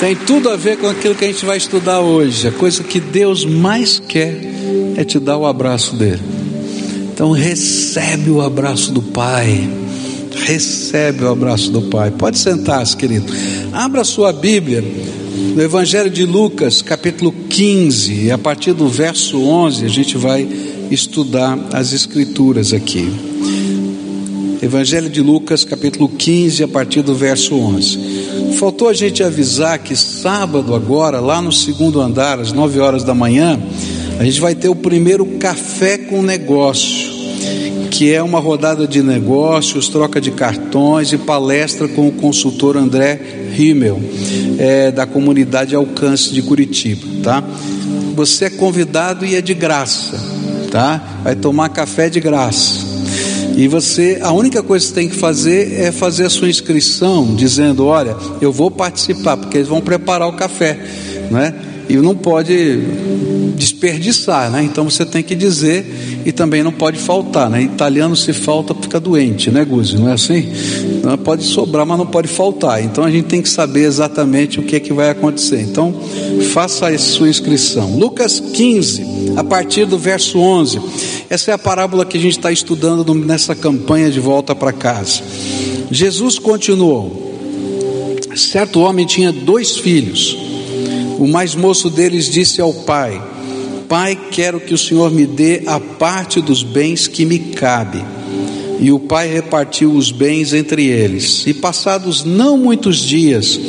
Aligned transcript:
Tem 0.00 0.16
tudo 0.16 0.48
a 0.48 0.56
ver 0.56 0.78
com 0.78 0.88
aquilo 0.88 1.14
que 1.14 1.26
a 1.26 1.28
gente 1.28 1.44
vai 1.44 1.58
estudar 1.58 2.00
hoje. 2.00 2.48
A 2.48 2.50
coisa 2.50 2.82
que 2.82 2.98
Deus 2.98 3.44
mais 3.44 3.98
quer 3.98 4.34
é 4.96 5.04
te 5.04 5.18
dar 5.18 5.36
o 5.36 5.44
abraço 5.44 5.94
dele. 5.94 6.22
Então 7.12 7.32
recebe 7.32 8.30
o 8.30 8.40
abraço 8.40 8.92
do 8.92 9.02
Pai. 9.02 9.68
Recebe 10.46 11.24
o 11.24 11.28
abraço 11.28 11.70
do 11.70 11.82
Pai. 11.82 12.10
Pode 12.10 12.38
sentar-se, 12.38 12.96
querido. 12.96 13.30
Abra 13.74 14.02
sua 14.02 14.32
Bíblia 14.32 14.82
no 15.54 15.60
Evangelho 15.60 16.08
de 16.08 16.24
Lucas, 16.24 16.80
capítulo 16.80 17.30
15, 17.50 18.24
e 18.24 18.30
a 18.30 18.38
partir 18.38 18.72
do 18.72 18.88
verso 18.88 19.38
11 19.42 19.84
a 19.84 19.88
gente 19.88 20.16
vai 20.16 20.48
estudar 20.90 21.58
as 21.74 21.92
Escrituras 21.92 22.72
aqui. 22.72 23.06
Evangelho 24.62 25.10
de 25.10 25.20
Lucas, 25.20 25.62
capítulo 25.62 26.08
15, 26.08 26.62
a 26.62 26.68
partir 26.68 27.02
do 27.02 27.14
verso 27.14 27.54
11. 27.54 28.09
Faltou 28.60 28.88
a 28.88 28.92
gente 28.92 29.22
avisar 29.22 29.78
que 29.78 29.96
sábado, 29.96 30.74
agora, 30.74 31.18
lá 31.18 31.40
no 31.40 31.50
segundo 31.50 31.98
andar, 31.98 32.38
às 32.38 32.52
9 32.52 32.78
horas 32.78 33.02
da 33.02 33.14
manhã, 33.14 33.58
a 34.18 34.24
gente 34.24 34.38
vai 34.38 34.54
ter 34.54 34.68
o 34.68 34.76
primeiro 34.76 35.24
café 35.38 35.96
com 35.96 36.20
negócio 36.20 37.18
que 37.90 38.12
é 38.12 38.22
uma 38.22 38.38
rodada 38.38 38.86
de 38.86 39.02
negócios, 39.02 39.88
troca 39.88 40.20
de 40.20 40.30
cartões 40.30 41.10
e 41.12 41.18
palestra 41.18 41.88
com 41.88 42.06
o 42.06 42.12
consultor 42.12 42.76
André 42.76 43.18
Rimmel, 43.52 44.00
é, 44.58 44.90
da 44.90 45.06
comunidade 45.06 45.74
Alcance 45.74 46.30
de 46.32 46.42
Curitiba, 46.42 47.06
tá? 47.22 47.42
Você 48.14 48.44
é 48.44 48.50
convidado 48.50 49.24
e 49.24 49.36
é 49.36 49.40
de 49.40 49.54
graça, 49.54 50.18
tá? 50.70 51.20
Vai 51.24 51.34
tomar 51.34 51.70
café 51.70 52.10
de 52.10 52.20
graça. 52.20 52.89
E 53.56 53.68
você, 53.68 54.18
a 54.22 54.32
única 54.32 54.62
coisa 54.62 54.84
que 54.84 54.88
você 54.90 54.94
tem 54.94 55.08
que 55.08 55.16
fazer 55.16 55.80
é 55.80 55.92
fazer 55.92 56.26
a 56.26 56.30
sua 56.30 56.48
inscrição, 56.48 57.34
dizendo: 57.34 57.86
Olha, 57.86 58.16
eu 58.40 58.52
vou 58.52 58.70
participar, 58.70 59.36
porque 59.36 59.58
eles 59.58 59.68
vão 59.68 59.80
preparar 59.80 60.28
o 60.28 60.32
café, 60.32 60.78
né? 61.30 61.54
E 61.90 61.96
não 61.96 62.14
pode 62.14 62.54
desperdiçar, 63.56 64.48
né? 64.48 64.62
Então 64.62 64.88
você 64.88 65.04
tem 65.04 65.24
que 65.24 65.34
dizer 65.34 65.84
e 66.24 66.30
também 66.30 66.62
não 66.62 66.70
pode 66.70 67.00
faltar, 67.00 67.50
né? 67.50 67.62
Italiano 67.62 68.14
se 68.14 68.32
falta 68.32 68.72
fica 68.74 69.00
doente, 69.00 69.50
né, 69.50 69.64
Guzi? 69.64 69.96
Não 69.96 70.08
é 70.08 70.12
assim? 70.12 70.52
Não 71.02 71.18
pode 71.18 71.42
sobrar, 71.42 71.84
mas 71.84 71.98
não 71.98 72.06
pode 72.06 72.28
faltar. 72.28 72.80
Então 72.80 73.02
a 73.02 73.10
gente 73.10 73.24
tem 73.24 73.42
que 73.42 73.48
saber 73.48 73.82
exatamente 73.82 74.60
o 74.60 74.62
que 74.62 74.76
é 74.76 74.80
que 74.80 74.92
vai 74.92 75.10
acontecer. 75.10 75.62
Então 75.62 75.92
faça 76.52 76.86
a 76.86 76.96
sua 76.96 77.28
inscrição. 77.28 77.98
Lucas 77.98 78.38
15, 78.38 79.34
a 79.36 79.42
partir 79.42 79.84
do 79.84 79.98
verso 79.98 80.38
11. 80.38 80.80
Essa 81.28 81.50
é 81.50 81.54
a 81.54 81.58
parábola 81.58 82.06
que 82.06 82.16
a 82.16 82.20
gente 82.20 82.38
está 82.38 82.52
estudando 82.52 83.12
nessa 83.14 83.56
campanha 83.56 84.12
de 84.12 84.20
volta 84.20 84.54
para 84.54 84.72
casa. 84.72 85.22
Jesus 85.90 86.38
continuou. 86.38 87.34
Certo 88.36 88.78
homem 88.78 89.04
tinha 89.04 89.32
dois 89.32 89.76
filhos. 89.76 90.36
O 91.20 91.28
mais 91.28 91.54
moço 91.54 91.90
deles 91.90 92.30
disse 92.30 92.62
ao 92.62 92.72
pai: 92.72 93.22
Pai, 93.86 94.18
quero 94.30 94.58
que 94.58 94.72
o 94.72 94.78
Senhor 94.78 95.10
me 95.10 95.26
dê 95.26 95.62
a 95.66 95.78
parte 95.78 96.40
dos 96.40 96.62
bens 96.62 97.06
que 97.06 97.26
me 97.26 97.38
cabe. 97.38 98.02
E 98.80 98.90
o 98.90 98.98
pai 98.98 99.30
repartiu 99.30 99.92
os 99.92 100.10
bens 100.10 100.54
entre 100.54 100.86
eles. 100.86 101.46
E 101.46 101.52
passados 101.52 102.24
não 102.24 102.56
muitos 102.56 102.96
dias, 102.96 103.60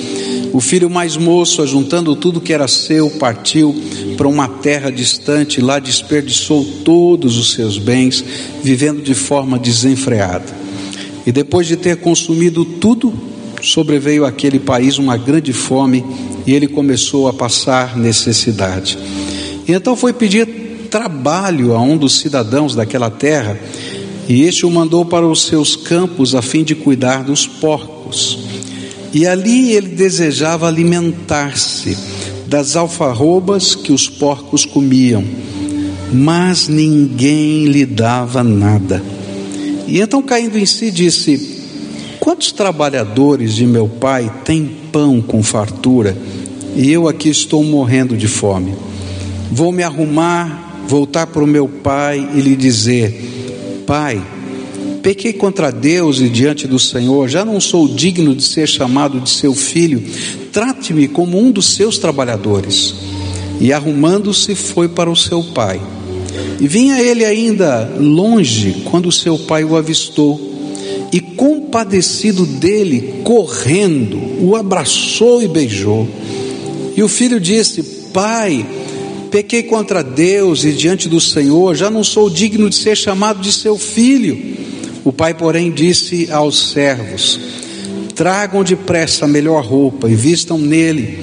o 0.53 0.61
filho 0.61 0.89
mais 0.89 1.17
moço, 1.17 1.61
ajuntando 1.61 2.15
tudo 2.15 2.39
que 2.39 2.53
era 2.53 2.69
seu, 2.69 3.09
partiu 3.09 3.75
para 4.15 4.29
uma 4.29 4.47
terra 4.47 4.89
distante, 4.89 5.59
lá 5.59 5.77
desperdiçou 5.77 6.63
todos 6.85 7.37
os 7.37 7.51
seus 7.51 7.77
bens, 7.77 8.23
vivendo 8.63 9.01
de 9.01 9.13
forma 9.13 9.59
desenfreada. 9.59 10.55
E 11.25 11.33
depois 11.33 11.67
de 11.67 11.75
ter 11.75 11.97
consumido 11.97 12.63
tudo, 12.63 13.13
sobreveio 13.61 14.25
àquele 14.25 14.59
país 14.59 14.97
uma 14.97 15.17
grande 15.17 15.53
fome 15.53 16.03
e 16.45 16.53
ele 16.53 16.67
começou 16.67 17.27
a 17.27 17.33
passar 17.33 17.97
necessidade. 17.97 18.97
E 19.67 19.71
então 19.71 19.95
foi 19.95 20.13
pedir 20.13 20.87
trabalho 20.89 21.73
a 21.73 21.81
um 21.81 21.95
dos 21.97 22.19
cidadãos 22.19 22.75
daquela 22.75 23.09
terra, 23.09 23.57
e 24.27 24.43
este 24.43 24.65
o 24.65 24.71
mandou 24.71 25.05
para 25.05 25.27
os 25.27 25.45
seus 25.45 25.75
campos 25.75 26.35
a 26.35 26.41
fim 26.41 26.63
de 26.63 26.75
cuidar 26.75 27.23
dos 27.23 27.47
porcos. 27.47 28.37
E 29.13 29.25
ali 29.25 29.71
ele 29.71 29.89
desejava 29.89 30.67
alimentar-se 30.67 31.97
das 32.47 32.75
alfarrobas 32.75 33.75
que 33.75 33.91
os 33.91 34.09
porcos 34.09 34.65
comiam, 34.65 35.23
mas 36.11 36.67
ninguém 36.67 37.65
lhe 37.65 37.85
dava 37.85 38.43
nada. 38.43 39.01
E 39.87 39.99
então, 39.99 40.21
caindo 40.21 40.57
em 40.57 40.65
si, 40.65 40.91
disse: 40.91 41.50
Quantos 42.31 42.53
trabalhadores 42.53 43.53
de 43.53 43.65
meu 43.65 43.89
pai 43.89 44.31
têm 44.45 44.65
pão 44.89 45.21
com 45.21 45.43
fartura, 45.43 46.17
e 46.77 46.89
eu 46.89 47.09
aqui 47.09 47.27
estou 47.27 47.61
morrendo 47.61 48.15
de 48.15 48.25
fome? 48.25 48.73
Vou 49.51 49.69
me 49.73 49.83
arrumar, 49.83 50.81
voltar 50.87 51.27
para 51.27 51.43
o 51.43 51.47
meu 51.47 51.67
pai 51.67 52.25
e 52.33 52.39
lhe 52.39 52.55
dizer: 52.55 53.83
Pai, 53.85 54.25
pequei 55.03 55.33
contra 55.33 55.73
Deus 55.73 56.21
e 56.21 56.29
diante 56.29 56.69
do 56.69 56.79
Senhor, 56.79 57.27
já 57.27 57.43
não 57.43 57.59
sou 57.59 57.85
digno 57.85 58.33
de 58.33 58.43
ser 58.43 58.65
chamado 58.65 59.19
de 59.19 59.29
seu 59.29 59.53
filho, 59.53 60.01
trate-me 60.53 61.09
como 61.09 61.37
um 61.37 61.51
dos 61.51 61.75
seus 61.75 61.97
trabalhadores. 61.97 62.95
E 63.59 63.73
arrumando-se, 63.73 64.55
foi 64.55 64.87
para 64.87 65.11
o 65.11 65.17
seu 65.17 65.43
pai. 65.43 65.81
E 66.61 66.65
vinha 66.65 66.97
ele 67.01 67.25
ainda 67.25 67.93
longe 67.99 68.83
quando 68.85 69.11
seu 69.11 69.37
pai 69.37 69.65
o 69.65 69.75
avistou, 69.75 70.50
e 71.11 71.19
compadecido 71.19 72.45
dele, 72.45 73.21
correndo, 73.23 74.17
o 74.39 74.55
abraçou 74.55 75.41
e 75.41 75.47
beijou. 75.47 76.07
E 76.95 77.03
o 77.03 77.07
filho 77.07 77.39
disse: 77.39 77.83
Pai, 78.13 78.65
pequei 79.29 79.63
contra 79.63 80.03
Deus 80.03 80.63
e 80.63 80.71
diante 80.71 81.09
do 81.09 81.19
Senhor, 81.19 81.75
já 81.75 81.89
não 81.89 82.03
sou 82.03 82.29
digno 82.29 82.69
de 82.69 82.75
ser 82.75 82.95
chamado 82.95 83.41
de 83.41 83.51
seu 83.51 83.77
filho. 83.77 84.57
O 85.03 85.11
pai, 85.11 85.33
porém, 85.33 85.71
disse 85.71 86.29
aos 86.31 86.71
servos: 86.71 87.39
Tragam 88.15 88.63
depressa 88.63 89.25
a 89.25 89.27
melhor 89.27 89.65
roupa 89.65 90.09
e 90.09 90.15
vistam 90.15 90.57
nele, 90.57 91.19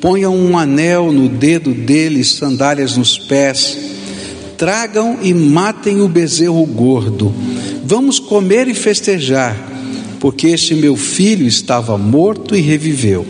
ponham 0.00 0.36
um 0.36 0.58
anel 0.58 1.12
no 1.12 1.28
dedo 1.28 1.72
dele, 1.72 2.24
sandálias 2.24 2.96
nos 2.96 3.18
pés, 3.18 3.78
tragam 4.62 5.18
e 5.20 5.34
matem 5.34 6.00
o 6.02 6.08
bezerro 6.08 6.64
gordo. 6.64 7.34
Vamos 7.84 8.20
comer 8.20 8.68
e 8.68 8.74
festejar, 8.74 9.56
porque 10.20 10.46
este 10.46 10.72
meu 10.76 10.94
filho 10.94 11.48
estava 11.48 11.98
morto 11.98 12.54
e 12.54 12.60
reviveu, 12.60 13.26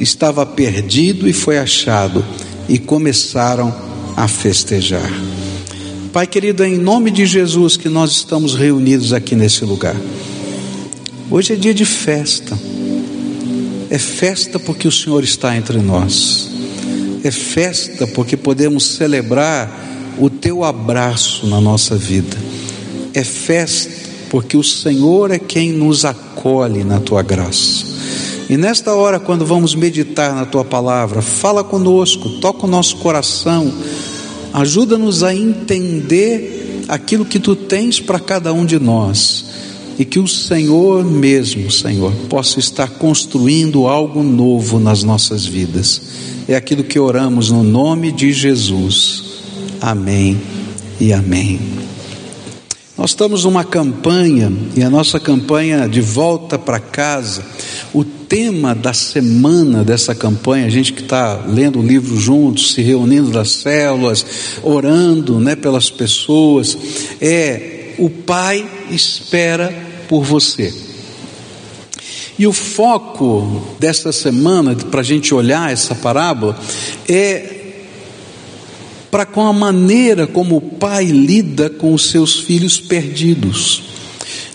estava 0.00 0.44
perdido 0.44 1.28
e 1.28 1.32
foi 1.32 1.58
achado 1.58 2.24
e 2.68 2.76
começaram 2.76 3.72
a 4.16 4.26
festejar. 4.26 5.08
Pai 6.12 6.26
querido, 6.26 6.64
é 6.64 6.68
em 6.68 6.76
nome 6.76 7.12
de 7.12 7.24
Jesus 7.24 7.76
que 7.76 7.88
nós 7.88 8.10
estamos 8.10 8.56
reunidos 8.56 9.12
aqui 9.12 9.36
nesse 9.36 9.64
lugar. 9.64 9.94
Hoje 11.30 11.52
é 11.52 11.56
dia 11.56 11.72
de 11.72 11.84
festa. 11.84 12.58
É 13.88 13.98
festa 13.98 14.58
porque 14.58 14.88
o 14.88 14.92
Senhor 14.92 15.22
está 15.22 15.56
entre 15.56 15.78
nós. 15.78 16.50
É 17.22 17.30
festa 17.30 18.08
porque 18.08 18.36
podemos 18.36 18.96
celebrar 18.96 19.93
o 20.18 20.30
teu 20.30 20.64
abraço 20.64 21.46
na 21.46 21.60
nossa 21.60 21.96
vida. 21.96 22.36
É 23.12 23.24
festa 23.24 24.04
porque 24.30 24.56
o 24.56 24.64
Senhor 24.64 25.30
é 25.30 25.38
quem 25.38 25.72
nos 25.72 26.04
acolhe 26.04 26.82
na 26.82 26.98
tua 26.98 27.22
graça. 27.22 27.86
E 28.50 28.56
nesta 28.56 28.92
hora, 28.92 29.20
quando 29.20 29.46
vamos 29.46 29.74
meditar 29.74 30.34
na 30.34 30.44
tua 30.44 30.64
palavra, 30.64 31.22
fala 31.22 31.64
conosco, 31.64 32.28
toca 32.40 32.66
o 32.66 32.68
nosso 32.68 32.96
coração, 32.96 33.72
ajuda-nos 34.52 35.22
a 35.22 35.34
entender 35.34 36.84
aquilo 36.88 37.24
que 37.24 37.38
tu 37.38 37.56
tens 37.56 38.00
para 38.00 38.18
cada 38.18 38.52
um 38.52 38.66
de 38.66 38.78
nós. 38.78 39.44
E 39.96 40.04
que 40.04 40.18
o 40.18 40.26
Senhor 40.26 41.04
mesmo, 41.04 41.70
Senhor, 41.70 42.12
possa 42.28 42.58
estar 42.58 42.88
construindo 42.90 43.86
algo 43.86 44.24
novo 44.24 44.80
nas 44.80 45.04
nossas 45.04 45.46
vidas. 45.46 46.02
É 46.48 46.56
aquilo 46.56 46.82
que 46.82 46.98
oramos 46.98 47.50
no 47.52 47.62
nome 47.62 48.10
de 48.10 48.32
Jesus. 48.32 49.23
Amém 49.86 50.40
e 50.98 51.12
amém. 51.12 51.60
Nós 52.96 53.10
estamos 53.10 53.44
numa 53.44 53.62
campanha, 53.64 54.50
e 54.74 54.82
a 54.82 54.88
nossa 54.88 55.20
campanha 55.20 55.86
de 55.86 56.00
volta 56.00 56.58
para 56.58 56.80
casa, 56.80 57.44
o 57.92 58.02
tema 58.02 58.74
da 58.74 58.94
semana 58.94 59.84
dessa 59.84 60.14
campanha, 60.14 60.64
a 60.64 60.70
gente 60.70 60.90
que 60.90 61.02
está 61.02 61.44
lendo 61.46 61.80
o 61.80 61.86
livro 61.86 62.18
juntos, 62.18 62.72
se 62.72 62.80
reunindo 62.80 63.28
nas 63.28 63.56
células, 63.56 64.24
orando 64.62 65.38
né, 65.38 65.54
pelas 65.54 65.90
pessoas, 65.90 66.78
é 67.20 67.92
o 67.98 68.08
Pai 68.08 68.66
espera 68.90 69.70
por 70.08 70.24
você. 70.24 70.72
E 72.38 72.46
o 72.46 72.54
foco 72.54 73.62
desta 73.78 74.12
semana, 74.12 74.74
para 74.74 75.00
a 75.00 75.04
gente 75.04 75.34
olhar 75.34 75.70
essa 75.70 75.94
parábola, 75.94 76.58
é 77.06 77.53
para 79.14 79.24
com 79.24 79.46
a 79.46 79.52
maneira 79.52 80.26
como 80.26 80.56
o 80.56 80.60
pai 80.60 81.04
lida 81.04 81.70
com 81.70 81.94
os 81.94 82.10
seus 82.10 82.40
filhos 82.40 82.80
perdidos. 82.80 83.80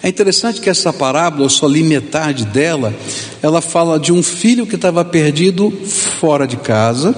É 0.04 0.10
interessante 0.10 0.60
que 0.60 0.70
essa 0.70 0.92
parábola, 0.92 1.46
eu 1.46 1.50
só 1.50 1.66
li 1.66 1.82
metade 1.82 2.44
dela, 2.44 2.94
ela 3.42 3.62
fala 3.62 3.98
de 3.98 4.12
um 4.12 4.22
filho 4.22 4.68
que 4.68 4.76
estava 4.76 5.06
perdido 5.06 5.72
fora 5.72 6.46
de 6.46 6.58
casa 6.58 7.16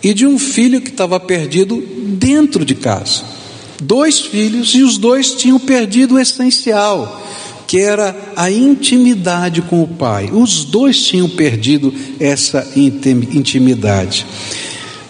e 0.00 0.14
de 0.14 0.24
um 0.24 0.38
filho 0.38 0.80
que 0.80 0.90
estava 0.90 1.18
perdido 1.18 1.82
dentro 2.06 2.64
de 2.64 2.76
casa. 2.76 3.24
Dois 3.82 4.20
filhos 4.20 4.72
e 4.72 4.84
os 4.84 4.96
dois 4.96 5.32
tinham 5.32 5.58
perdido 5.58 6.14
o 6.14 6.20
essencial, 6.20 7.20
que 7.66 7.80
era 7.80 8.14
a 8.36 8.48
intimidade 8.48 9.60
com 9.60 9.82
o 9.82 9.88
pai. 9.88 10.30
Os 10.32 10.64
dois 10.64 11.02
tinham 11.02 11.28
perdido 11.28 11.92
essa 12.20 12.64
intimidade. 12.76 14.24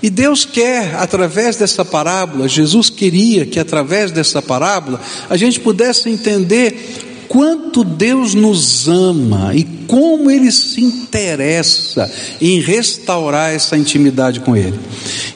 E 0.03 0.09
Deus 0.09 0.45
quer, 0.45 0.95
através 0.97 1.57
dessa 1.57 1.85
parábola, 1.85 2.49
Jesus 2.49 2.89
queria 2.89 3.45
que 3.45 3.59
através 3.59 4.11
dessa 4.11 4.41
parábola 4.41 5.01
a 5.29 5.37
gente 5.37 5.61
pudesse 5.61 6.09
entender 6.09 7.09
quanto 7.31 7.85
Deus 7.85 8.35
nos 8.35 8.89
ama 8.89 9.55
e 9.55 9.63
como 9.87 10.31
Ele 10.31 10.51
se 10.51 10.83
interessa 10.83 12.11
em 12.41 12.61
restaurar 12.61 13.53
essa 13.53 13.77
intimidade 13.77 14.41
com 14.41 14.57
Ele. 14.57 14.77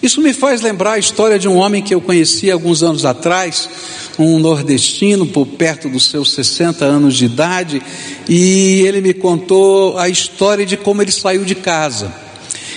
Isso 0.02 0.20
me 0.20 0.32
faz 0.32 0.60
lembrar 0.60 0.94
a 0.94 0.98
história 0.98 1.38
de 1.38 1.46
um 1.46 1.56
homem 1.56 1.82
que 1.82 1.94
eu 1.94 2.00
conheci 2.00 2.50
alguns 2.50 2.82
anos 2.82 3.04
atrás, 3.04 3.68
um 4.18 4.40
nordestino, 4.40 5.24
por 5.24 5.46
perto 5.46 5.88
dos 5.88 6.10
seus 6.10 6.32
60 6.32 6.84
anos 6.84 7.14
de 7.14 7.26
idade, 7.26 7.80
e 8.28 8.82
ele 8.84 9.00
me 9.00 9.14
contou 9.14 9.96
a 9.96 10.08
história 10.08 10.66
de 10.66 10.76
como 10.76 11.00
ele 11.00 11.12
saiu 11.12 11.44
de 11.44 11.54
casa. 11.54 12.23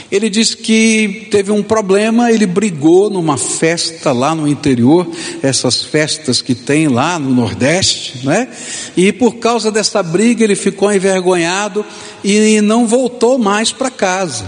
Ele 0.09 0.29
disse 0.29 0.55
que 0.55 1.27
teve 1.29 1.51
um 1.51 1.61
problema, 1.61 2.31
ele 2.31 2.45
brigou 2.45 3.09
numa 3.09 3.37
festa 3.37 4.13
lá 4.13 4.33
no 4.33 4.47
interior, 4.47 5.05
essas 5.43 5.81
festas 5.83 6.41
que 6.41 6.55
tem 6.55 6.87
lá 6.87 7.19
no 7.19 7.29
Nordeste, 7.33 8.25
né? 8.25 8.47
E 8.95 9.11
por 9.11 9.35
causa 9.35 9.69
dessa 9.69 10.01
briga 10.01 10.45
ele 10.45 10.55
ficou 10.55 10.93
envergonhado 10.93 11.85
e 12.23 12.61
não 12.61 12.87
voltou 12.87 13.37
mais 13.37 13.73
para 13.73 13.89
casa, 13.89 14.45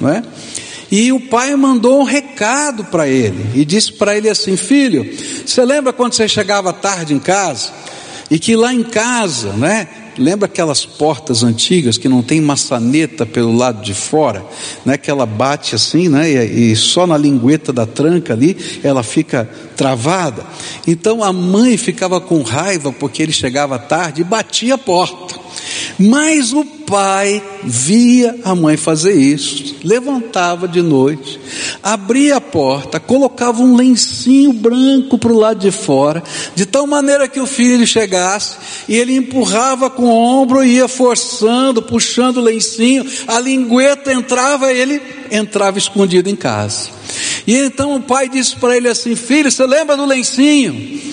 né? 0.00 0.22
E 0.88 1.10
o 1.10 1.18
pai 1.18 1.56
mandou 1.56 2.00
um 2.00 2.04
recado 2.04 2.84
para 2.84 3.08
ele 3.08 3.44
e 3.54 3.64
disse 3.64 3.92
para 3.94 4.16
ele 4.16 4.28
assim: 4.28 4.56
Filho, 4.56 5.10
você 5.44 5.64
lembra 5.64 5.92
quando 5.92 6.12
você 6.12 6.28
chegava 6.28 6.72
tarde 6.72 7.14
em 7.14 7.18
casa? 7.18 7.70
E 8.30 8.38
que 8.38 8.54
lá 8.54 8.72
em 8.72 8.82
casa, 8.82 9.52
né? 9.54 9.88
Lembra 10.18 10.46
aquelas 10.46 10.84
portas 10.84 11.42
antigas 11.42 11.96
que 11.96 12.08
não 12.08 12.22
tem 12.22 12.40
maçaneta 12.40 13.24
pelo 13.24 13.54
lado 13.56 13.82
de 13.82 13.94
fora, 13.94 14.44
né? 14.84 14.98
Que 14.98 15.10
ela 15.10 15.24
bate 15.24 15.74
assim, 15.74 16.08
né? 16.08 16.30
E, 16.30 16.72
e 16.72 16.76
só 16.76 17.06
na 17.06 17.16
lingueta 17.16 17.72
da 17.72 17.86
tranca 17.86 18.32
ali 18.32 18.56
ela 18.82 19.02
fica 19.02 19.48
travada. 19.76 20.44
Então 20.86 21.22
a 21.22 21.32
mãe 21.32 21.76
ficava 21.76 22.20
com 22.20 22.42
raiva 22.42 22.92
porque 22.92 23.22
ele 23.22 23.32
chegava 23.32 23.78
tarde 23.78 24.20
e 24.20 24.24
batia 24.24 24.74
a 24.74 24.78
porta. 24.78 25.40
Mas 25.98 26.52
o 26.52 26.64
pai 26.64 27.42
via 27.62 28.38
a 28.44 28.54
mãe 28.54 28.76
fazer 28.76 29.14
isso, 29.14 29.76
levantava 29.84 30.66
de 30.66 30.82
noite, 30.82 31.40
abria 31.82 32.36
a 32.36 32.40
porta, 32.40 33.00
colocava 33.00 33.62
um 33.62 33.76
lencinho 33.76 34.52
branco 34.52 35.16
para 35.16 35.32
o 35.32 35.38
lado 35.38 35.60
de 35.60 35.70
fora, 35.70 36.22
de 36.54 36.66
tal 36.66 36.86
maneira 36.86 37.28
que 37.28 37.40
o 37.40 37.46
filho 37.46 37.86
chegasse 37.86 38.56
e 38.88 38.96
ele 38.96 39.14
empurrava 39.14 39.88
com 39.88 40.04
o 40.04 40.10
ombro 40.10 40.64
e 40.64 40.76
ia 40.76 40.88
forçando, 40.88 41.82
puxando 41.82 42.38
o 42.38 42.42
lencinho, 42.42 43.06
a 43.26 43.38
lingueta 43.38 44.12
entrava, 44.12 44.72
ele 44.72 45.00
entrava 45.30 45.78
escondido 45.78 46.28
em 46.28 46.36
casa. 46.36 46.90
E 47.46 47.56
então 47.56 47.96
o 47.96 48.02
pai 48.02 48.28
disse 48.28 48.56
para 48.56 48.76
ele 48.76 48.88
assim: 48.88 49.14
Filho, 49.14 49.50
você 49.50 49.66
lembra 49.66 49.96
do 49.96 50.06
lencinho? 50.06 51.11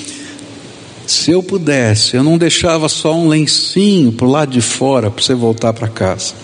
Se 1.10 1.32
eu 1.32 1.42
pudesse, 1.42 2.16
eu 2.16 2.24
não 2.24 2.38
deixava 2.38 2.88
só 2.88 3.16
um 3.16 3.30
lencinho 3.30 4.12
para 4.12 4.28
o 4.28 4.30
lado 4.30 4.52
de 4.52 4.62
fora 4.62 5.10
para 5.10 5.24
você 5.24 5.34
voltar 5.34 5.74
para 5.74 5.88
casa. 5.88 6.36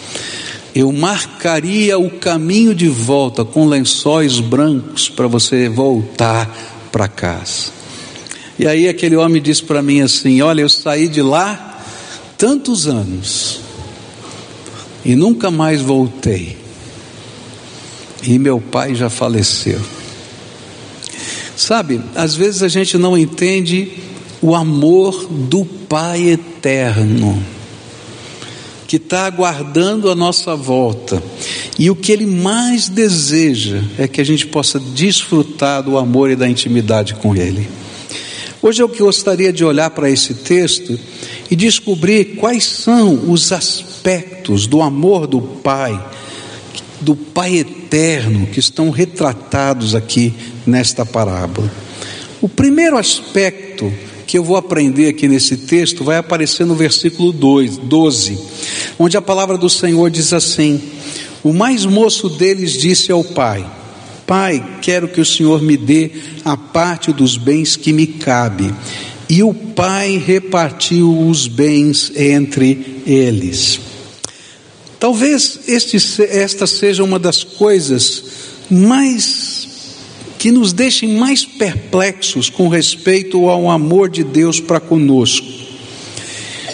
Eu 0.74 0.92
marcaria 0.92 2.00
o 2.00 2.10
caminho 2.10 2.74
de 2.74 2.88
volta 2.88 3.46
com 3.46 3.68
lençóis 3.68 4.40
brancos 4.40 5.08
para 5.08 5.28
você 5.28 5.70
voltar 5.70 6.50
para 6.92 7.08
casa. 7.08 7.70
E 8.58 8.66
aí 8.66 8.90
aquele 8.90 9.16
homem 9.16 9.40
disse 9.40 9.62
para 9.62 9.84
mim 9.84 10.02
assim: 10.02 10.42
Olha, 10.42 10.62
eu 10.62 10.70
saí 10.70 11.08
de 11.08 11.22
lá 11.22 11.80
tantos 12.36 12.88
anos 12.88 13.60
e 15.06 15.16
nunca 15.16 15.52
mais 15.52 15.80
voltei. 15.80 16.58
E 18.24 18.40
meu 18.40 18.60
pai 18.60 18.96
já 18.96 19.12
faleceu. 19.12 19.80
Sabe, 21.56 22.02
às 22.16 22.36
vezes 22.36 22.64
a 22.64 22.68
gente 22.68 22.98
não 22.98 23.16
entende 23.16 24.15
o 24.42 24.56
amor 24.56 25.28
do 25.28 25.66
Pai 25.66 26.30
eterno, 26.30 27.42
que 28.88 28.98
está 28.98 29.26
aguardando 29.26 30.10
a 30.10 30.16
nossa 30.16 30.56
volta, 30.56 31.22
e 31.78 31.90
o 31.90 31.96
que 31.96 32.12
Ele 32.12 32.26
mais 32.26 32.88
deseja 32.88 33.82
é 33.98 34.08
que 34.08 34.22
a 34.22 34.24
gente 34.24 34.48
possa 34.48 34.80
desfrutar 34.80 35.84
do 35.84 35.98
amor 35.98 36.30
e 36.30 36.36
da 36.36 36.48
intimidade 36.48 37.16
com 37.16 37.36
Ele. 37.36 37.68
Hoje 38.62 38.82
eu 38.82 38.88
gostaria 38.88 39.54
de 39.54 39.64
olhar 39.64 39.90
para 39.92 40.10
esse 40.10 40.34
texto 40.34 41.00
e 41.52 41.56
descobrir 41.56 42.38
quais 42.38 42.66
são 42.66 43.32
os 43.32 43.52
aspectos 43.52 44.66
do 44.66 44.82
amor 44.82 45.28
do 45.28 45.40
Pai, 45.40 46.04
do 47.00 47.16
Pai 47.16 47.58
eterno, 47.58 48.48
que 48.48 48.60
estão 48.60 48.90
retratados 48.90 49.94
aqui 49.94 50.34
nesta 50.66 51.06
parábola. 51.06 51.72
O 52.42 52.50
primeiro 52.50 52.98
aspecto 52.98 53.94
que 54.26 54.38
eu 54.38 54.44
vou 54.44 54.58
aprender 54.58 55.08
aqui 55.08 55.28
nesse 55.28 55.58
texto 55.58 56.04
vai 56.04 56.18
aparecer 56.18 56.66
no 56.66 56.76
versículo 56.76 57.32
2, 57.32 57.78
12, 57.78 58.38
onde 58.98 59.18
a 59.18 59.22
palavra 59.22 59.58
do 59.58 59.70
Senhor 59.70 60.10
diz 60.10 60.34
assim: 60.34 60.82
O 61.44 61.54
mais 61.54 61.86
moço 61.86 62.30
deles 62.30 62.74
disse 62.74 63.12
ao 63.12 63.24
pai: 63.24 63.66
Pai, 64.26 64.80
quero 64.82 65.08
que 65.08 65.22
o 65.22 65.26
Senhor 65.26 65.62
me 65.62 65.78
dê 65.78 66.12
a 66.44 66.58
parte 66.58 67.14
dos 67.14 67.38
bens 67.38 67.76
que 67.76 67.94
me 67.94 68.08
cabe. 68.08 68.74
E 69.30 69.44
o 69.44 69.54
pai 69.54 70.22
repartiu 70.24 71.28
os 71.28 71.48
bens 71.48 72.12
entre 72.16 73.02
eles. 73.06 73.80
Talvez 75.00 75.60
este, 75.68 75.98
esta 76.24 76.66
seja 76.66 77.04
uma 77.04 77.20
das 77.20 77.44
coisas 77.44 78.24
mais 78.70 79.45
que 80.38 80.52
nos 80.52 80.74
deixem 80.74 81.18
mais 81.18 81.46
perplexos 81.46 82.50
com 82.50 82.68
respeito 82.68 83.50
ao 83.50 83.70
amor 83.70 84.10
de 84.10 84.24
Deus 84.24 84.60
para 84.60 84.80
conosco. 84.80 85.48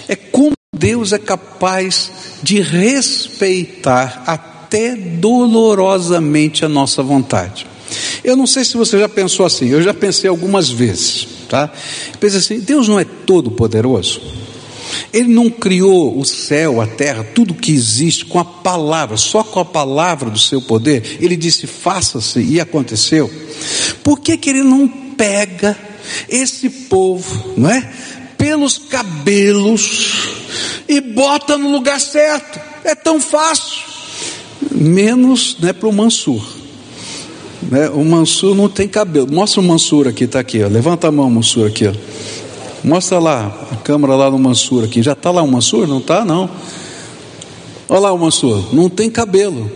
É 0.07 0.15
como 0.15 0.53
Deus 0.75 1.13
é 1.13 1.19
capaz 1.19 2.11
de 2.41 2.59
respeitar 2.61 4.23
até 4.25 4.95
dolorosamente 4.95 6.65
a 6.65 6.69
nossa 6.69 7.03
vontade. 7.03 7.67
Eu 8.23 8.35
não 8.35 8.47
sei 8.47 8.63
se 8.63 8.77
você 8.77 8.99
já 8.99 9.09
pensou 9.09 9.45
assim, 9.45 9.69
eu 9.69 9.81
já 9.81 9.93
pensei 9.93 10.29
algumas 10.29 10.69
vezes, 10.69 11.27
tá? 11.49 11.71
Pensei 12.19 12.39
assim, 12.39 12.59
Deus 12.59 12.87
não 12.87 12.99
é 12.99 13.05
todo 13.05 13.51
poderoso? 13.51 14.21
Ele 15.13 15.29
não 15.29 15.49
criou 15.49 16.17
o 16.17 16.25
céu, 16.25 16.81
a 16.81 16.87
terra, 16.87 17.23
tudo 17.23 17.53
que 17.53 17.71
existe 17.71 18.25
com 18.25 18.39
a 18.39 18.45
palavra, 18.45 19.17
só 19.17 19.43
com 19.43 19.59
a 19.59 19.65
palavra 19.65 20.29
do 20.29 20.39
seu 20.39 20.61
poder. 20.61 21.17
Ele 21.19 21.35
disse: 21.35 21.67
faça-se 21.67 22.39
e 22.41 22.59
aconteceu. 22.59 23.31
Por 24.03 24.19
que, 24.19 24.37
que 24.37 24.49
ele 24.49 24.63
não 24.63 24.87
pega 24.87 25.77
esse 26.29 26.69
povo, 26.69 27.53
não 27.57 27.69
é? 27.69 27.91
Pelos 28.37 28.77
cabelos 28.77 30.29
e 30.87 30.99
bota 30.99 31.57
no 31.57 31.71
lugar 31.71 31.99
certo? 31.99 32.59
É 32.83 32.95
tão 32.95 33.19
fácil. 33.19 33.91
Menos 34.71 35.57
né, 35.59 35.73
para 35.73 35.87
o 35.87 35.93
Mansur. 35.93 36.43
Né, 37.61 37.89
o 37.89 38.03
Mansur 38.03 38.55
não 38.55 38.67
tem 38.67 38.87
cabelo. 38.87 39.31
Mostra 39.31 39.61
o 39.61 39.63
Mansur 39.63 40.07
aqui, 40.07 40.23
está 40.23 40.39
aqui. 40.39 40.63
Ó. 40.63 40.67
Levanta 40.67 41.07
a 41.07 41.11
mão, 41.11 41.29
Mansur, 41.29 41.67
aqui. 41.67 41.87
Ó. 41.87 41.93
Mostra 42.83 43.19
lá, 43.19 43.67
a 43.71 43.75
câmera 43.77 44.15
lá 44.15 44.29
no 44.29 44.39
Mansur 44.39 44.83
aqui. 44.83 45.01
Já 45.01 45.13
está 45.13 45.31
lá 45.31 45.41
o 45.41 45.47
Mansur? 45.47 45.87
Não 45.87 45.99
está, 45.99 46.25
não. 46.25 46.49
Olha 47.87 47.99
lá 47.99 48.13
o 48.13 48.17
Mansur, 48.17 48.73
não 48.73 48.89
tem 48.89 49.09
cabelo. 49.09 49.69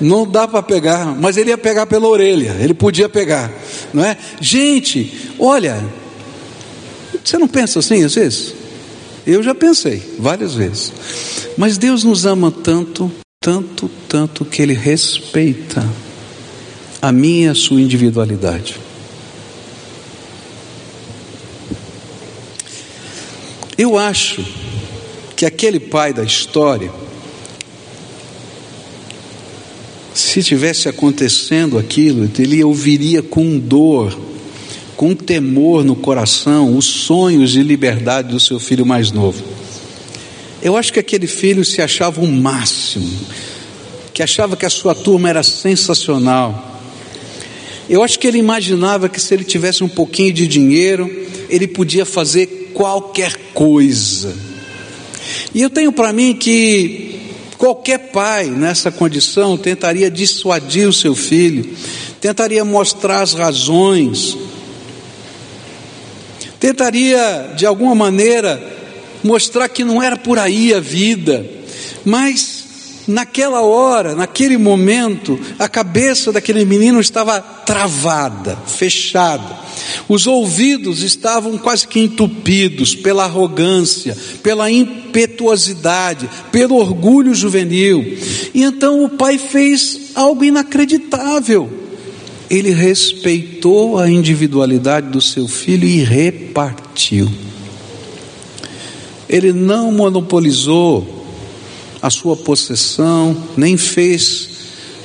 Não 0.00 0.26
dá 0.26 0.46
para 0.46 0.62
pegar, 0.62 1.06
mas 1.18 1.36
ele 1.36 1.50
ia 1.50 1.58
pegar 1.58 1.86
pela 1.86 2.06
orelha, 2.06 2.56
ele 2.60 2.72
podia 2.72 3.08
pegar, 3.08 3.52
não 3.92 4.04
é? 4.04 4.16
Gente, 4.40 5.32
olha, 5.38 5.84
você 7.24 7.36
não 7.36 7.48
pensa 7.48 7.80
assim 7.80 8.04
às 8.04 8.14
vezes? 8.14 8.54
Eu 9.26 9.42
já 9.42 9.54
pensei 9.54 10.02
várias 10.18 10.54
vezes. 10.54 10.92
Mas 11.56 11.76
Deus 11.76 12.04
nos 12.04 12.24
ama 12.24 12.50
tanto, 12.50 13.10
tanto, 13.40 13.90
tanto 14.08 14.44
que 14.44 14.62
Ele 14.62 14.72
respeita 14.72 15.86
a 17.02 17.12
minha 17.12 17.46
e 17.46 17.50
a 17.50 17.54
sua 17.54 17.80
individualidade. 17.80 18.87
Eu 23.78 23.96
acho 23.96 24.44
que 25.36 25.46
aquele 25.46 25.78
pai 25.78 26.12
da 26.12 26.24
história, 26.24 26.90
se 30.12 30.42
tivesse 30.42 30.88
acontecendo 30.88 31.78
aquilo, 31.78 32.28
ele 32.38 32.64
ouviria 32.64 33.22
com 33.22 33.56
dor 33.56 34.28
com 34.98 35.14
temor 35.14 35.84
no 35.84 35.94
coração, 35.94 36.76
os 36.76 36.84
sonhos 36.84 37.52
de 37.52 37.62
liberdade 37.62 38.30
do 38.30 38.40
seu 38.40 38.58
filho 38.58 38.84
mais 38.84 39.12
novo. 39.12 39.44
Eu 40.60 40.76
acho 40.76 40.92
que 40.92 40.98
aquele 40.98 41.28
filho 41.28 41.64
se 41.64 41.80
achava 41.80 42.20
o 42.20 42.26
máximo, 42.26 43.08
que 44.12 44.24
achava 44.24 44.56
que 44.56 44.66
a 44.66 44.70
sua 44.70 44.96
turma 44.96 45.28
era 45.28 45.44
sensacional. 45.44 46.82
Eu 47.88 48.02
acho 48.02 48.18
que 48.18 48.26
ele 48.26 48.38
imaginava 48.38 49.08
que 49.08 49.20
se 49.20 49.32
ele 49.32 49.44
tivesse 49.44 49.84
um 49.84 49.88
pouquinho 49.88 50.32
de 50.32 50.48
dinheiro, 50.48 51.08
ele 51.48 51.68
podia 51.68 52.04
fazer 52.04 52.57
qualquer 52.74 53.34
coisa. 53.54 54.34
E 55.54 55.62
eu 55.62 55.70
tenho 55.70 55.92
para 55.92 56.12
mim 56.12 56.34
que 56.34 57.20
qualquer 57.56 58.10
pai 58.10 58.46
nessa 58.46 58.90
condição 58.90 59.56
tentaria 59.56 60.10
dissuadir 60.10 60.88
o 60.88 60.92
seu 60.92 61.14
filho, 61.14 61.74
tentaria 62.20 62.64
mostrar 62.64 63.22
as 63.22 63.34
razões, 63.34 64.36
tentaria 66.60 67.54
de 67.56 67.66
alguma 67.66 67.94
maneira 67.94 68.60
mostrar 69.22 69.68
que 69.68 69.84
não 69.84 70.02
era 70.02 70.16
por 70.16 70.38
aí 70.38 70.72
a 70.72 70.80
vida, 70.80 71.44
mas 72.04 73.04
naquela 73.08 73.62
hora, 73.62 74.14
naquele 74.14 74.56
momento, 74.56 75.38
a 75.58 75.68
cabeça 75.68 76.30
daquele 76.30 76.64
menino 76.64 77.00
estava 77.00 77.40
travada, 77.40 78.56
fechada. 78.66 79.67
Os 80.08 80.26
ouvidos 80.26 81.02
estavam 81.02 81.58
quase 81.58 81.86
que 81.86 82.00
entupidos 82.00 82.94
pela 82.94 83.24
arrogância, 83.24 84.16
pela 84.42 84.70
impetuosidade, 84.70 86.28
pelo 86.50 86.76
orgulho 86.76 87.34
juvenil. 87.34 88.18
E 88.54 88.62
então 88.62 89.04
o 89.04 89.08
pai 89.08 89.38
fez 89.38 90.12
algo 90.14 90.44
inacreditável. 90.44 91.70
Ele 92.50 92.70
respeitou 92.70 93.98
a 93.98 94.08
individualidade 94.08 95.08
do 95.08 95.20
seu 95.20 95.46
filho 95.46 95.86
e 95.86 96.02
repartiu. 96.02 97.28
Ele 99.28 99.52
não 99.52 99.92
monopolizou 99.92 101.26
a 102.00 102.08
sua 102.08 102.36
possessão, 102.36 103.36
nem 103.56 103.76
fez 103.76 104.48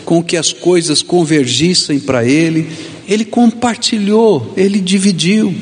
com 0.05 0.23
que 0.23 0.37
as 0.37 0.53
coisas 0.53 1.01
convergissem 1.01 1.99
para 1.99 2.25
ele, 2.25 2.69
ele 3.07 3.25
compartilhou, 3.25 4.53
ele 4.55 4.79
dividiu. 4.79 5.53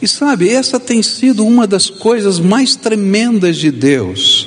E 0.00 0.06
sabe, 0.06 0.48
essa 0.48 0.78
tem 0.78 1.02
sido 1.02 1.44
uma 1.44 1.66
das 1.66 1.90
coisas 1.90 2.38
mais 2.38 2.76
tremendas 2.76 3.56
de 3.56 3.70
Deus. 3.70 4.46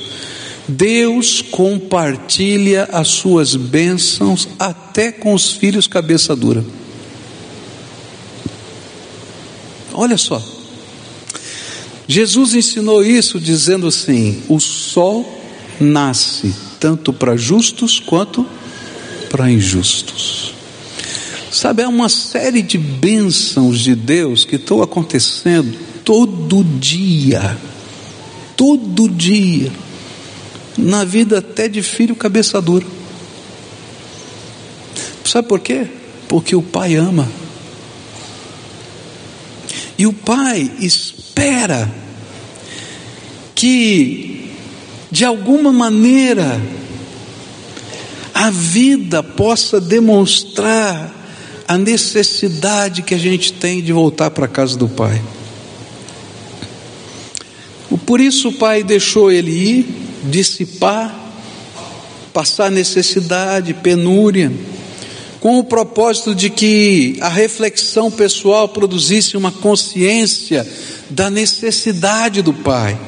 Deus 0.67 1.41
compartilha 1.41 2.87
as 2.91 3.09
suas 3.09 3.55
bênçãos 3.55 4.47
até 4.57 5.11
com 5.11 5.33
os 5.33 5.51
filhos 5.51 5.87
cabeça 5.87 6.35
dura. 6.35 6.63
Olha 9.93 10.17
só. 10.17 10.41
Jesus 12.07 12.53
ensinou 12.55 13.03
isso 13.03 13.39
dizendo 13.39 13.87
assim: 13.87 14.41
o 14.47 14.59
sol 14.59 15.41
nasce 15.79 16.53
tanto 16.79 17.11
para 17.11 17.35
justos 17.35 17.99
quanto 17.99 18.45
para 19.29 19.51
injustos. 19.51 20.53
Sabe, 21.51 21.83
há 21.83 21.89
uma 21.89 22.07
série 22.07 22.61
de 22.61 22.77
bênçãos 22.77 23.79
de 23.79 23.93
Deus 23.93 24.45
que 24.45 24.55
estão 24.55 24.81
acontecendo 24.81 25.77
todo 26.05 26.63
dia, 26.63 27.57
todo 28.55 29.09
dia, 29.09 29.71
na 30.77 31.03
vida 31.03 31.39
até 31.39 31.67
de 31.67 31.81
filho 31.81 32.15
cabeça 32.15 32.61
dura. 32.61 32.85
Sabe 35.25 35.47
por 35.47 35.59
quê? 35.59 35.87
Porque 36.27 36.55
o 36.55 36.61
pai 36.61 36.95
ama. 36.95 37.29
E 39.97 40.07
o 40.07 40.13
pai 40.13 40.71
espera 40.79 41.93
que 43.53 44.31
de 45.11 45.25
alguma 45.25 45.73
maneira, 45.73 46.59
a 48.33 48.49
vida 48.49 49.21
possa 49.21 49.81
demonstrar 49.81 51.20
a 51.71 51.77
necessidade 51.77 53.01
que 53.01 53.13
a 53.13 53.17
gente 53.17 53.53
tem 53.53 53.81
de 53.81 53.93
voltar 53.93 54.29
para 54.29 54.43
a 54.43 54.49
casa 54.49 54.75
do 54.75 54.89
Pai. 54.89 55.21
Por 58.05 58.19
isso 58.19 58.49
o 58.49 58.53
Pai 58.53 58.83
deixou 58.83 59.31
ele 59.31 59.51
ir, 59.51 59.85
dissipar, 60.25 61.17
passar 62.33 62.69
necessidade, 62.69 63.73
penúria, 63.73 64.51
com 65.39 65.59
o 65.59 65.63
propósito 65.63 66.35
de 66.35 66.49
que 66.49 67.17
a 67.21 67.29
reflexão 67.29 68.11
pessoal 68.11 68.67
produzisse 68.67 69.37
uma 69.37 69.49
consciência 69.49 70.67
da 71.09 71.29
necessidade 71.29 72.41
do 72.41 72.51
Pai 72.51 72.99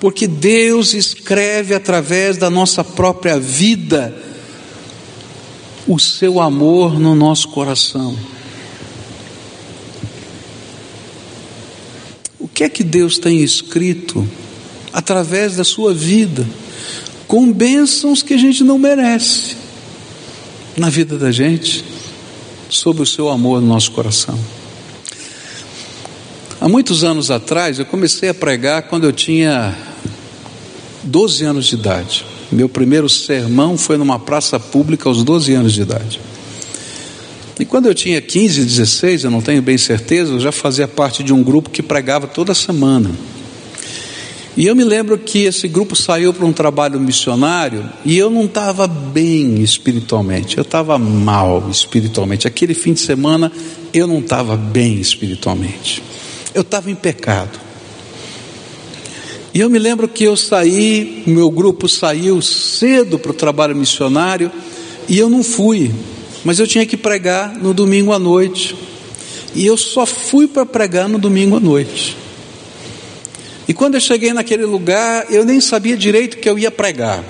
porque 0.00 0.26
Deus 0.26 0.92
escreve 0.92 1.74
através 1.74 2.36
da 2.36 2.50
nossa 2.50 2.82
própria 2.82 3.38
vida 3.38 4.14
o 5.86 5.98
seu 5.98 6.40
amor 6.40 6.98
no 6.98 7.14
nosso 7.14 7.48
coração. 7.48 8.16
O 12.38 12.48
que 12.48 12.64
é 12.64 12.68
que 12.68 12.82
Deus 12.82 13.18
tem 13.18 13.42
escrito 13.42 14.26
através 14.92 15.56
da 15.56 15.64
sua 15.64 15.92
vida, 15.92 16.46
com 17.26 17.52
bênçãos 17.52 18.22
que 18.22 18.34
a 18.34 18.38
gente 18.38 18.62
não 18.62 18.78
merece 18.78 19.56
na 20.76 20.88
vida 20.88 21.18
da 21.18 21.30
gente, 21.30 21.84
sobre 22.70 23.02
o 23.02 23.06
seu 23.06 23.28
amor 23.28 23.60
no 23.60 23.68
nosso 23.68 23.90
coração? 23.90 24.38
Há 26.60 26.68
muitos 26.68 27.04
anos 27.04 27.30
atrás, 27.30 27.78
eu 27.78 27.84
comecei 27.84 28.28
a 28.28 28.34
pregar 28.34 28.84
quando 28.84 29.04
eu 29.04 29.12
tinha 29.12 29.76
12 31.02 31.44
anos 31.44 31.66
de 31.66 31.74
idade. 31.74 32.24
Meu 32.54 32.68
primeiro 32.68 33.08
sermão 33.08 33.76
foi 33.76 33.96
numa 33.96 34.16
praça 34.16 34.60
pública 34.60 35.08
aos 35.08 35.24
12 35.24 35.52
anos 35.54 35.72
de 35.72 35.82
idade. 35.82 36.20
E 37.58 37.64
quando 37.64 37.86
eu 37.86 37.94
tinha 37.94 38.20
15, 38.20 38.64
16, 38.64 39.24
eu 39.24 39.30
não 39.30 39.40
tenho 39.40 39.60
bem 39.60 39.76
certeza, 39.76 40.32
eu 40.32 40.38
já 40.38 40.52
fazia 40.52 40.86
parte 40.86 41.24
de 41.24 41.32
um 41.32 41.42
grupo 41.42 41.68
que 41.68 41.82
pregava 41.82 42.28
toda 42.28 42.54
semana. 42.54 43.10
E 44.56 44.68
eu 44.68 44.76
me 44.76 44.84
lembro 44.84 45.18
que 45.18 45.42
esse 45.42 45.66
grupo 45.66 45.96
saiu 45.96 46.32
para 46.32 46.46
um 46.46 46.52
trabalho 46.52 47.00
missionário 47.00 47.90
e 48.04 48.16
eu 48.16 48.30
não 48.30 48.44
estava 48.44 48.86
bem 48.86 49.60
espiritualmente, 49.60 50.56
eu 50.56 50.62
estava 50.62 50.96
mal 50.96 51.68
espiritualmente. 51.68 52.46
Aquele 52.46 52.72
fim 52.72 52.92
de 52.92 53.00
semana 53.00 53.50
eu 53.92 54.06
não 54.06 54.20
estava 54.20 54.56
bem 54.56 55.00
espiritualmente. 55.00 56.00
Eu 56.54 56.62
estava 56.62 56.88
em 56.88 56.94
pecado. 56.94 57.63
E 59.54 59.60
eu 59.60 59.70
me 59.70 59.78
lembro 59.78 60.08
que 60.08 60.24
eu 60.24 60.36
saí, 60.36 61.22
meu 61.28 61.48
grupo 61.48 61.88
saiu 61.88 62.42
cedo 62.42 63.20
para 63.20 63.30
o 63.30 63.34
trabalho 63.34 63.76
missionário 63.76 64.50
e 65.08 65.16
eu 65.16 65.30
não 65.30 65.44
fui, 65.44 65.92
mas 66.44 66.58
eu 66.58 66.66
tinha 66.66 66.84
que 66.84 66.96
pregar 66.96 67.54
no 67.54 67.72
domingo 67.72 68.12
à 68.12 68.18
noite. 68.18 68.74
E 69.54 69.64
eu 69.64 69.76
só 69.76 70.04
fui 70.04 70.48
para 70.48 70.66
pregar 70.66 71.08
no 71.08 71.18
domingo 71.18 71.56
à 71.56 71.60
noite. 71.60 72.16
E 73.68 73.72
quando 73.72 73.94
eu 73.94 74.00
cheguei 74.00 74.32
naquele 74.32 74.64
lugar, 74.64 75.26
eu 75.30 75.44
nem 75.44 75.60
sabia 75.60 75.96
direito 75.96 76.38
que 76.38 76.50
eu 76.50 76.58
ia 76.58 76.72
pregar. 76.72 77.24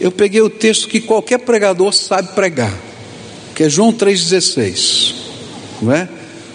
Eu 0.00 0.10
peguei 0.10 0.42
o 0.42 0.50
texto 0.50 0.88
que 0.88 1.00
qualquer 1.00 1.38
pregador 1.38 1.92
sabe 1.92 2.34
pregar, 2.34 2.76
que 3.54 3.62
é 3.62 3.68
João 3.68 3.92
3,16, 3.92 5.14
não 5.80 5.92
é? 5.92 6.08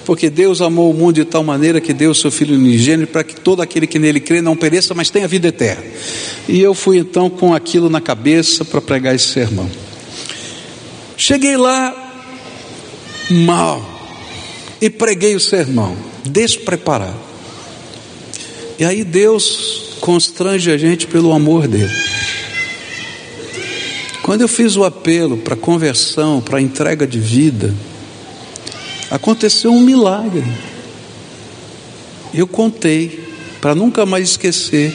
Porque 0.09 0.27
Deus 0.27 0.59
amou 0.59 0.89
o 0.89 0.93
mundo 0.95 1.13
de 1.17 1.23
tal 1.23 1.43
maneira 1.43 1.79
que 1.79 1.93
deu 1.93 2.09
o 2.09 2.15
seu 2.15 2.31
Filho 2.31 2.55
unigênito 2.55 3.11
para 3.11 3.23
que 3.23 3.39
todo 3.39 3.61
aquele 3.61 3.85
que 3.85 3.99
nele 3.99 4.19
crê 4.19 4.41
não 4.41 4.55
pereça, 4.55 4.95
mas 4.95 5.11
tenha 5.11 5.27
vida 5.27 5.49
eterna. 5.49 5.83
E 6.47 6.59
eu 6.59 6.73
fui 6.73 6.97
então 6.97 7.29
com 7.29 7.53
aquilo 7.53 7.91
na 7.91 8.01
cabeça 8.01 8.65
para 8.65 8.81
pregar 8.81 9.13
esse 9.13 9.27
sermão. 9.27 9.69
Cheguei 11.15 11.55
lá 11.55 11.95
mal 13.29 13.87
e 14.81 14.89
preguei 14.89 15.35
o 15.35 15.39
sermão, 15.39 15.95
despreparado. 16.25 17.19
E 18.79 18.85
aí 18.85 19.03
Deus 19.03 19.95
constrange 20.01 20.71
a 20.71 20.77
gente 20.79 21.05
pelo 21.05 21.31
amor 21.31 21.67
dele. 21.67 21.93
Quando 24.23 24.41
eu 24.41 24.47
fiz 24.47 24.75
o 24.75 24.83
apelo 24.83 25.37
para 25.37 25.55
conversão, 25.55 26.41
para 26.41 26.59
entrega 26.59 27.05
de 27.05 27.19
vida, 27.19 27.71
aconteceu 29.09 29.71
um 29.71 29.81
milagre. 29.81 30.45
Eu 32.33 32.47
contei, 32.47 33.27
para 33.59 33.73
nunca 33.73 34.05
mais 34.05 34.29
esquecer, 34.31 34.93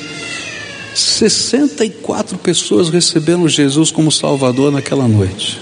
64 0.94 2.38
pessoas 2.38 2.88
receberam 2.88 3.48
Jesus 3.48 3.90
como 3.90 4.12
Salvador 4.12 4.70
naquela 4.70 5.08
noite. 5.08 5.60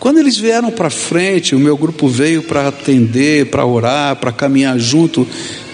Quando 0.00 0.18
eles 0.18 0.36
vieram 0.36 0.70
para 0.70 0.90
frente, 0.90 1.54
o 1.54 1.60
meu 1.60 1.76
grupo 1.76 2.08
veio 2.08 2.42
para 2.42 2.68
atender, 2.68 3.50
para 3.50 3.66
orar, 3.66 4.16
para 4.16 4.32
caminhar 4.32 4.78
junto. 4.78 5.26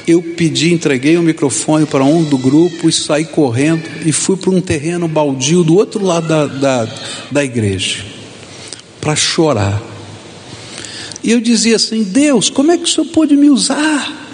Eu 0.06 0.20
pedi, 0.20 0.72
entreguei 0.72 1.16
o 1.16 1.22
microfone 1.22 1.86
para 1.86 2.04
um 2.04 2.22
do 2.22 2.36
grupo 2.36 2.88
e 2.88 2.92
saí 2.92 3.24
correndo 3.24 3.82
e 4.04 4.12
fui 4.12 4.36
para 4.36 4.50
um 4.50 4.60
terreno 4.60 5.08
baldio 5.08 5.64
do 5.64 5.76
outro 5.76 6.04
lado 6.04 6.28
da, 6.28 6.46
da, 6.46 6.88
da 7.30 7.44
igreja 7.44 8.04
para 9.00 9.16
chorar 9.16 9.95
E 11.26 11.32
eu 11.32 11.40
dizia 11.40 11.74
assim: 11.74 12.04
Deus, 12.04 12.48
como 12.48 12.70
é 12.70 12.78
que 12.78 12.84
o 12.84 12.88
Senhor 12.88 13.08
pôde 13.08 13.36
me 13.36 13.50
usar? 13.50 14.24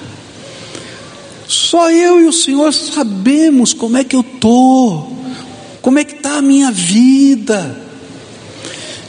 Só 1.49 1.91
eu 1.91 2.21
e 2.21 2.27
o 2.27 2.33
Senhor 2.33 2.73
sabemos 2.73 3.73
como 3.73 3.97
é 3.97 4.05
que 4.05 4.15
eu 4.15 4.21
estou, 4.21 5.11
como 5.81 5.99
é 5.99 6.05
que 6.05 6.17
está 6.17 6.37
a 6.37 6.43
minha 6.43 6.71
vida. 6.71 7.81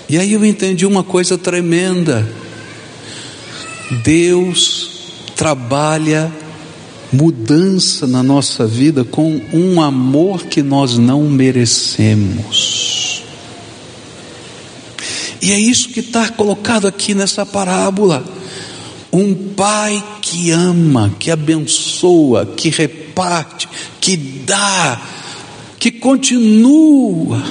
E 0.07 0.17
aí 0.17 0.31
eu 0.31 0.45
entendi 0.45 0.85
uma 0.85 1.03
coisa 1.03 1.37
tremenda. 1.37 2.27
Deus 4.03 4.89
trabalha 5.35 6.31
mudança 7.11 8.07
na 8.07 8.23
nossa 8.23 8.65
vida 8.65 9.03
com 9.03 9.41
um 9.51 9.81
amor 9.81 10.45
que 10.45 10.63
nós 10.63 10.97
não 10.97 11.23
merecemos. 11.23 13.12
E 15.43 15.51
é 15.51 15.59
isso 15.59 15.89
que 15.89 15.99
está 15.99 16.29
colocado 16.29 16.87
aqui 16.87 17.13
nessa 17.13 17.45
parábola. 17.45 18.23
Um 19.11 19.35
pai 19.35 20.01
que 20.21 20.51
ama, 20.51 21.13
que 21.19 21.29
abençoa, 21.29 22.45
que 22.45 22.69
reparte, 22.69 23.67
que 23.99 24.15
dá, 24.15 25.01
que 25.77 25.91
continua, 25.91 27.43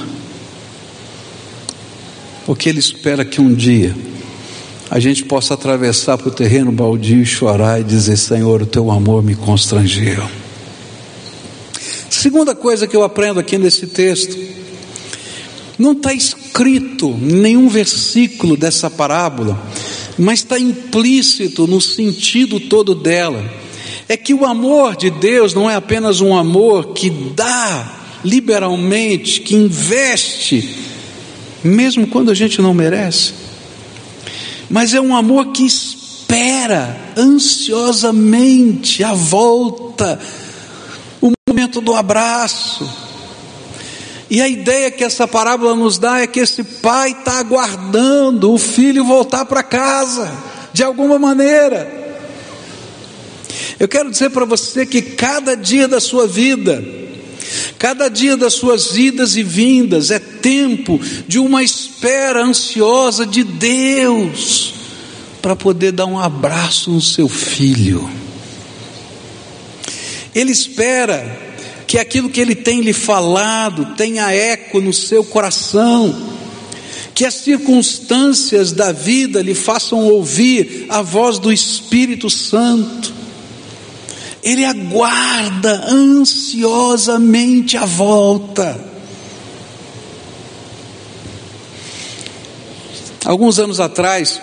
porque 2.47 2.67
ele 2.67 2.79
espera 2.79 3.23
que 3.23 3.39
um 3.39 3.53
dia 3.53 3.95
a 4.89 4.99
gente 4.99 5.23
possa 5.23 5.53
atravessar 5.53 6.17
para 6.17 6.29
o 6.29 6.31
terreno 6.31 6.71
baldio 6.71 7.21
e 7.21 7.25
chorar 7.27 7.79
e 7.79 7.83
dizer: 7.83 8.17
Senhor, 8.17 8.63
o 8.63 8.65
teu 8.65 8.89
amor 8.89 9.21
me 9.21 9.35
constrangeu. 9.35 10.27
Segunda 12.09 12.55
coisa 12.55 12.87
que 12.87 12.95
eu 12.95 13.03
aprendo 13.03 13.39
aqui 13.39 13.59
nesse 13.59 13.85
texto, 13.85 14.35
não 15.77 15.93
está 15.93 16.13
escrito 16.13 17.09
nenhum 17.19 17.67
versículo 17.67 18.55
dessa 18.55 18.89
parábola, 18.89 19.61
mas 20.17 20.39
está 20.39 20.59
implícito 20.59 21.65
no 21.67 21.81
sentido 21.81 22.59
todo 22.59 22.93
dela. 22.93 23.43
É 24.07 24.17
que 24.17 24.33
o 24.33 24.45
amor 24.45 24.95
de 24.95 25.09
Deus 25.09 25.53
não 25.53 25.69
é 25.69 25.75
apenas 25.75 26.21
um 26.21 26.35
amor 26.35 26.93
que 26.93 27.09
dá 27.09 27.99
liberalmente, 28.23 29.41
que 29.41 29.55
investe, 29.55 30.77
mesmo 31.63 32.07
quando 32.07 32.31
a 32.31 32.33
gente 32.33 32.61
não 32.61 32.73
merece 32.73 33.43
mas 34.73 34.93
é 34.95 34.99
um 34.99 35.15
amor 35.15 35.51
que 35.51 35.63
espera 35.63 37.13
ansiosamente 37.15 39.03
a 39.03 39.13
volta, 39.13 40.19
o 41.21 41.31
momento 41.47 41.79
do 41.79 41.93
abraço. 41.93 42.89
E 44.29 44.41
a 44.41 44.47
ideia 44.47 44.89
que 44.89 45.03
essa 45.03 45.27
parábola 45.27 45.75
nos 45.75 45.97
dá 45.97 46.21
é 46.21 46.27
que 46.27 46.39
esse 46.39 46.63
pai 46.63 47.11
está 47.11 47.39
aguardando 47.39 48.51
o 48.51 48.57
filho 48.57 49.03
voltar 49.03 49.45
para 49.45 49.61
casa, 49.61 50.31
de 50.71 50.83
alguma 50.83 51.19
maneira. 51.19 52.01
Eu 53.79 53.87
quero 53.87 54.09
dizer 54.09 54.29
para 54.29 54.45
você 54.45 54.85
que 54.85 55.01
cada 55.01 55.55
dia 55.55 55.87
da 55.87 55.99
sua 55.99 56.25
vida, 56.25 56.83
cada 57.77 58.07
dia 58.07 58.37
das 58.37 58.53
suas 58.53 58.95
idas 58.95 59.35
e 59.35 59.43
vindas 59.43 60.09
é 60.09 60.19
tempo 60.19 60.99
de 61.27 61.37
uma 61.37 61.61
espera 61.61 62.43
ansiosa 62.43 63.25
de 63.25 63.43
Deus 63.43 64.73
para 65.41 65.55
poder 65.55 65.91
dar 65.91 66.05
um 66.05 66.17
abraço 66.17 66.91
no 66.91 67.01
seu 67.01 67.27
filho. 67.27 68.09
Ele 70.33 70.51
espera 70.51 71.42
que 71.93 71.99
aquilo 71.99 72.27
que 72.27 72.41
ele 72.41 72.55
tem 72.55 72.81
lhe 72.81 72.91
falado 72.91 73.93
tenha 73.95 74.31
eco 74.31 74.81
no 74.81 74.91
seu 74.91 75.23
coração, 75.23 76.33
que 77.13 77.23
as 77.23 77.35
circunstâncias 77.35 78.71
da 78.71 78.91
vida 78.91 79.43
lhe 79.43 79.53
façam 79.53 80.03
ouvir 80.07 80.87
a 80.89 81.03
voz 81.03 81.37
do 81.37 81.53
Espírito 81.53 82.31
Santo. 82.31 83.13
Ele 84.41 84.65
aguarda 84.65 85.85
ansiosamente 85.87 87.77
a 87.77 87.85
volta. 87.85 88.83
Alguns 93.23 93.59
anos 93.59 93.79
atrás, 93.79 94.41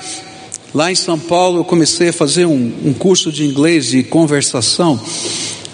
lá 0.73 0.93
em 0.93 0.95
São 0.95 1.19
Paulo, 1.19 1.59
eu 1.59 1.65
comecei 1.65 2.11
a 2.11 2.13
fazer 2.13 2.47
um, 2.47 2.73
um 2.85 2.95
curso 2.95 3.33
de 3.33 3.45
inglês 3.45 3.87
de 3.87 4.05
conversação 4.05 5.01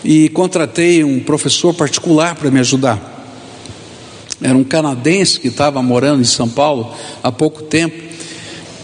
e 0.07 0.29
contratei 0.29 1.03
um 1.03 1.19
professor 1.19 1.75
particular 1.75 2.37
para 2.37 2.49
me 2.49 2.61
ajudar. 2.61 3.13
Era 4.41 4.57
um 4.57 4.63
canadense 4.63 5.41
que 5.41 5.49
estava 5.49 5.83
morando 5.83 6.21
em 6.21 6.25
São 6.25 6.49
Paulo 6.49 6.95
há 7.21 7.33
pouco 7.33 7.63
tempo. 7.63 8.07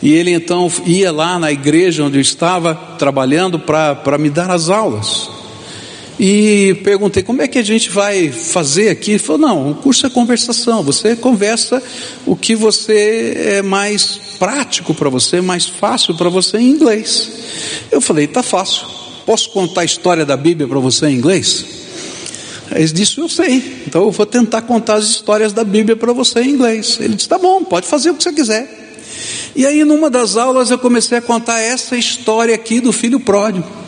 E 0.02 0.12
ele 0.12 0.32
então 0.32 0.70
ia 0.84 1.12
lá 1.12 1.38
na 1.38 1.52
igreja 1.52 2.02
onde 2.02 2.18
eu 2.18 2.20
estava 2.20 2.74
trabalhando 2.74 3.56
para 3.56 4.18
me 4.18 4.28
dar 4.28 4.50
as 4.50 4.68
aulas. 4.68 5.30
E 6.18 6.74
perguntei 6.82 7.22
como 7.22 7.40
é 7.40 7.46
que 7.46 7.58
a 7.58 7.62
gente 7.62 7.88
vai 7.88 8.32
fazer 8.32 8.88
aqui. 8.88 9.12
Ele 9.12 9.18
falou: 9.20 9.42
não, 9.42 9.70
o 9.70 9.74
curso 9.76 10.04
é 10.04 10.10
conversação. 10.10 10.82
Você 10.82 11.14
conversa 11.14 11.80
o 12.26 12.34
que 12.34 12.56
você 12.56 13.34
é 13.58 13.62
mais 13.62 14.18
prático 14.40 14.92
para 14.92 15.08
você, 15.08 15.40
mais 15.40 15.66
fácil 15.66 16.16
para 16.16 16.28
você 16.28 16.58
em 16.58 16.70
inglês. 16.70 17.30
Eu 17.92 18.00
falei: 18.00 18.26
tá 18.26 18.42
fácil. 18.42 19.01
Posso 19.24 19.50
contar 19.50 19.82
a 19.82 19.84
história 19.84 20.24
da 20.24 20.36
Bíblia 20.36 20.66
para 20.66 20.78
você 20.80 21.06
em 21.06 21.14
inglês? 21.14 21.64
Ele 22.74 22.88
disse: 22.88 23.18
Eu 23.18 23.28
sei. 23.28 23.82
Então 23.86 24.02
eu 24.02 24.10
vou 24.10 24.26
tentar 24.26 24.62
contar 24.62 24.94
as 24.94 25.04
histórias 25.04 25.52
da 25.52 25.64
Bíblia 25.64 25.96
para 25.96 26.12
você 26.12 26.40
em 26.40 26.50
inglês. 26.50 26.98
Ele 27.00 27.14
disse: 27.14 27.28
Tá 27.28 27.38
bom, 27.38 27.62
pode 27.64 27.86
fazer 27.86 28.10
o 28.10 28.14
que 28.14 28.22
você 28.22 28.32
quiser. 28.32 28.80
E 29.54 29.66
aí, 29.66 29.84
numa 29.84 30.08
das 30.08 30.36
aulas, 30.36 30.70
eu 30.70 30.78
comecei 30.78 31.18
a 31.18 31.22
contar 31.22 31.60
essa 31.60 31.96
história 31.96 32.54
aqui 32.54 32.80
do 32.80 32.92
filho 32.92 33.20
pródigo. 33.20 33.82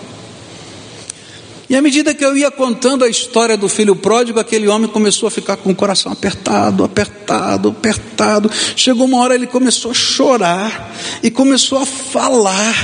E 1.68 1.74
à 1.74 1.80
medida 1.80 2.12
que 2.12 2.22
eu 2.22 2.36
ia 2.36 2.50
contando 2.50 3.04
a 3.04 3.08
história 3.08 3.56
do 3.56 3.68
filho 3.70 3.96
pródigo, 3.96 4.38
aquele 4.38 4.68
homem 4.68 4.88
começou 4.88 5.26
a 5.26 5.30
ficar 5.30 5.56
com 5.56 5.70
o 5.70 5.74
coração 5.74 6.12
apertado, 6.12 6.84
apertado, 6.84 7.70
apertado. 7.70 8.50
Chegou 8.76 9.06
uma 9.06 9.22
hora 9.22 9.34
ele 9.34 9.46
começou 9.46 9.90
a 9.90 9.94
chorar 9.94 10.94
e 11.22 11.30
começou 11.30 11.78
a 11.78 11.86
falar 11.86 12.74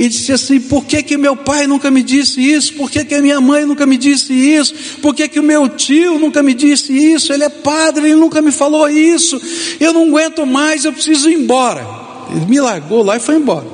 e 0.00 0.08
disse 0.08 0.32
assim: 0.32 0.58
Por 0.58 0.86
que 0.86 1.02
que 1.02 1.18
meu 1.18 1.36
pai 1.36 1.66
nunca 1.66 1.90
me 1.90 2.02
disse 2.02 2.40
isso? 2.40 2.72
Por 2.72 2.90
que 2.90 3.04
que 3.04 3.14
a 3.14 3.20
minha 3.20 3.38
mãe 3.38 3.66
nunca 3.66 3.84
me 3.84 3.98
disse 3.98 4.32
isso? 4.32 4.74
Por 5.02 5.14
que 5.14 5.28
que 5.28 5.38
o 5.38 5.42
meu 5.42 5.68
tio 5.68 6.18
nunca 6.18 6.42
me 6.42 6.54
disse 6.54 6.90
isso? 6.90 7.30
Ele 7.34 7.44
é 7.44 7.50
padre, 7.50 8.06
ele 8.06 8.14
nunca 8.14 8.40
me 8.40 8.50
falou 8.50 8.88
isso. 8.88 9.38
Eu 9.78 9.92
não 9.92 10.08
aguento 10.08 10.46
mais, 10.46 10.86
eu 10.86 10.92
preciso 10.94 11.28
ir 11.28 11.34
embora. 11.34 11.86
Ele 12.30 12.46
me 12.46 12.58
largou 12.58 13.02
lá 13.02 13.18
e 13.18 13.20
foi 13.20 13.34
embora. 13.36 13.66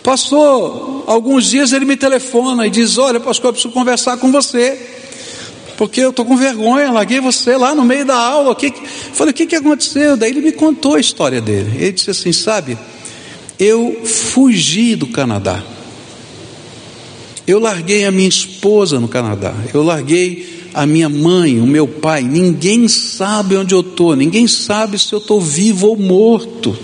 Passou 0.00 1.02
alguns 1.08 1.50
dias 1.50 1.72
ele 1.72 1.84
me 1.84 1.96
telefona 1.96 2.68
e 2.68 2.70
diz: 2.70 2.98
Olha, 2.98 3.18
pastor, 3.18 3.46
eu 3.46 3.52
preciso 3.52 3.74
conversar 3.74 4.16
com 4.18 4.30
você, 4.30 4.80
porque 5.76 6.00
eu 6.00 6.10
estou 6.10 6.24
com 6.24 6.36
vergonha, 6.36 6.92
larguei 6.92 7.18
você 7.18 7.56
lá 7.56 7.74
no 7.74 7.84
meio 7.84 8.04
da 8.04 8.16
aula. 8.16 8.52
O 8.52 8.54
que, 8.54 8.72
falei: 9.12 9.32
O 9.32 9.34
que, 9.34 9.44
que 9.44 9.56
aconteceu? 9.56 10.16
Daí 10.16 10.30
ele 10.30 10.40
me 10.40 10.52
contou 10.52 10.94
a 10.94 11.00
história 11.00 11.40
dele. 11.40 11.72
Ele 11.80 11.90
disse 11.90 12.12
assim: 12.12 12.32
Sabe, 12.32 12.78
eu 13.58 14.02
fugi 14.04 14.94
do 14.96 15.06
Canadá. 15.06 15.62
Eu 17.46 17.60
larguei 17.60 18.04
a 18.04 18.10
minha 18.10 18.28
esposa 18.28 18.98
no 18.98 19.08
Canadá. 19.08 19.54
Eu 19.72 19.82
larguei 19.82 20.68
a 20.74 20.84
minha 20.84 21.08
mãe, 21.08 21.60
o 21.60 21.66
meu 21.66 21.86
pai. 21.86 22.22
Ninguém 22.22 22.88
sabe 22.88 23.56
onde 23.56 23.74
eu 23.74 23.80
estou. 23.80 24.16
Ninguém 24.16 24.46
sabe 24.46 24.98
se 24.98 25.12
eu 25.12 25.18
estou 25.18 25.40
vivo 25.40 25.88
ou 25.88 25.96
morto. 25.96 26.76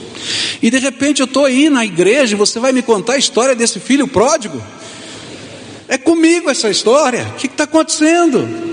E 0.63 0.71
de 0.71 0.79
repente 0.79 1.21
eu 1.21 1.27
estou 1.27 1.45
aí 1.45 1.69
na 1.69 1.85
igreja 1.85 2.35
e 2.35 2.39
você 2.39 2.61
vai 2.61 2.73
me 2.73 2.81
contar 2.81 3.15
a 3.15 3.19
história 3.19 3.55
desse 3.55 3.81
filho 3.81 4.07
pródigo? 4.07 4.63
É 5.89 5.99
comigo 5.99 6.49
essa 6.49 6.71
história? 6.71 7.27
O 7.35 7.37
que 7.37 7.49
está 7.49 7.65
acontecendo? 7.65 8.72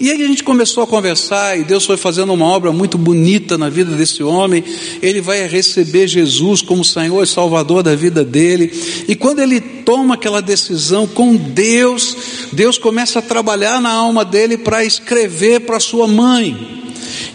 E 0.00 0.10
aí 0.10 0.22
a 0.22 0.26
gente 0.26 0.42
começou 0.42 0.82
a 0.82 0.86
conversar 0.86 1.58
e 1.58 1.62
Deus 1.62 1.84
foi 1.84 1.98
fazendo 1.98 2.32
uma 2.32 2.46
obra 2.46 2.72
muito 2.72 2.96
bonita 2.96 3.58
na 3.58 3.68
vida 3.68 3.94
desse 3.94 4.22
homem. 4.22 4.64
Ele 5.02 5.20
vai 5.20 5.46
receber 5.46 6.08
Jesus 6.08 6.62
como 6.62 6.82
Senhor 6.82 7.22
e 7.22 7.26
Salvador 7.26 7.82
da 7.82 7.94
vida 7.94 8.24
dele. 8.24 8.72
E 9.06 9.14
quando 9.14 9.40
ele 9.40 9.60
toma 9.60 10.14
aquela 10.14 10.40
decisão 10.40 11.06
com 11.06 11.36
Deus, 11.36 12.16
Deus 12.50 12.78
começa 12.78 13.18
a 13.18 13.22
trabalhar 13.22 13.78
na 13.78 13.92
alma 13.92 14.24
dele 14.24 14.56
para 14.56 14.82
escrever 14.82 15.60
para 15.60 15.78
sua 15.78 16.08
mãe 16.08 16.56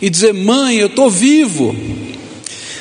e 0.02 0.10
dizer: 0.10 0.34
Mãe, 0.34 0.78
eu 0.78 0.88
estou 0.88 1.08
vivo. 1.08 1.76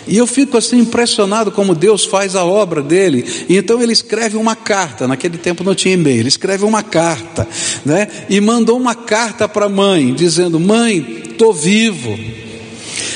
E 0.07 0.17
eu 0.17 0.27
fico 0.27 0.57
assim 0.57 0.79
impressionado 0.79 1.51
como 1.51 1.75
Deus 1.75 2.05
faz 2.05 2.37
a 2.37 2.45
obra 2.45 2.83
dele. 2.83 3.25
E 3.49 3.57
então 3.57 3.83
ele 3.83 3.93
escreve 3.93 4.37
uma 4.37 4.55
carta, 4.55 5.09
naquele 5.09 5.39
tempo 5.39 5.65
não 5.65 5.75
tinha 5.75 5.95
e-mail, 5.95 6.21
ele 6.21 6.29
escreve 6.29 6.65
uma 6.65 6.83
carta, 6.83 7.47
né? 7.85 8.09
E 8.29 8.41
mandou 8.41 8.79
uma 8.79 8.95
carta 8.95 9.49
para 9.49 9.67
a 9.67 9.69
mãe, 9.69 10.13
dizendo: 10.15 10.61
Mãe, 10.61 11.23
estou 11.31 11.53
vivo, 11.53 12.19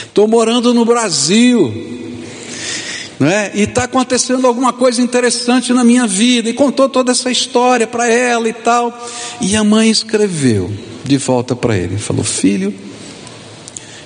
estou 0.06 0.26
morando 0.26 0.72
no 0.72 0.84
Brasil. 0.84 1.96
Né? 3.18 3.50
E 3.52 3.62
está 3.62 3.82
acontecendo 3.84 4.46
alguma 4.46 4.72
coisa 4.72 5.02
interessante 5.02 5.72
na 5.72 5.82
minha 5.82 6.06
vida, 6.06 6.48
e 6.48 6.54
contou 6.54 6.88
toda 6.88 7.10
essa 7.10 7.30
história 7.30 7.84
para 7.84 8.08
ela 8.08 8.48
e 8.48 8.52
tal. 8.52 8.96
E 9.40 9.56
a 9.56 9.64
mãe 9.64 9.90
escreveu 9.90 10.72
de 11.04 11.16
volta 11.16 11.56
para 11.56 11.76
ele: 11.76 11.98
falou, 11.98 12.22
filho, 12.22 12.72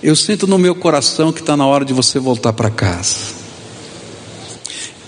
eu 0.02 0.16
sinto 0.16 0.46
no 0.48 0.58
meu 0.58 0.74
coração 0.74 1.32
que 1.32 1.40
está 1.40 1.56
na 1.56 1.64
hora 1.64 1.84
de 1.84 1.92
você 1.92 2.18
voltar 2.18 2.52
para 2.52 2.68
casa. 2.70 3.16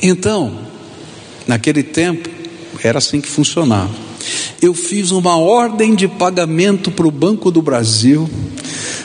Então, 0.00 0.57
naquele 1.46 1.83
tempo, 1.83 2.28
era 2.83 2.98
assim 2.98 3.20
que 3.20 3.28
funcionava. 3.28 3.90
Eu 4.62 4.72
fiz 4.72 5.11
uma 5.11 5.37
ordem 5.37 5.94
de 5.94 6.07
pagamento 6.07 6.92
para 6.92 7.07
o 7.07 7.11
Banco 7.11 7.50
do 7.50 7.61
Brasil. 7.61 8.30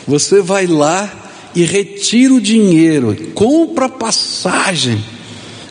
Você 0.08 0.42
vai 0.42 0.68
lá 0.68 1.12
e 1.56 1.64
retira 1.64 2.36
o 2.36 2.42
dinheiro, 2.42 3.16
compra 3.34 3.90
passagem 3.90 5.04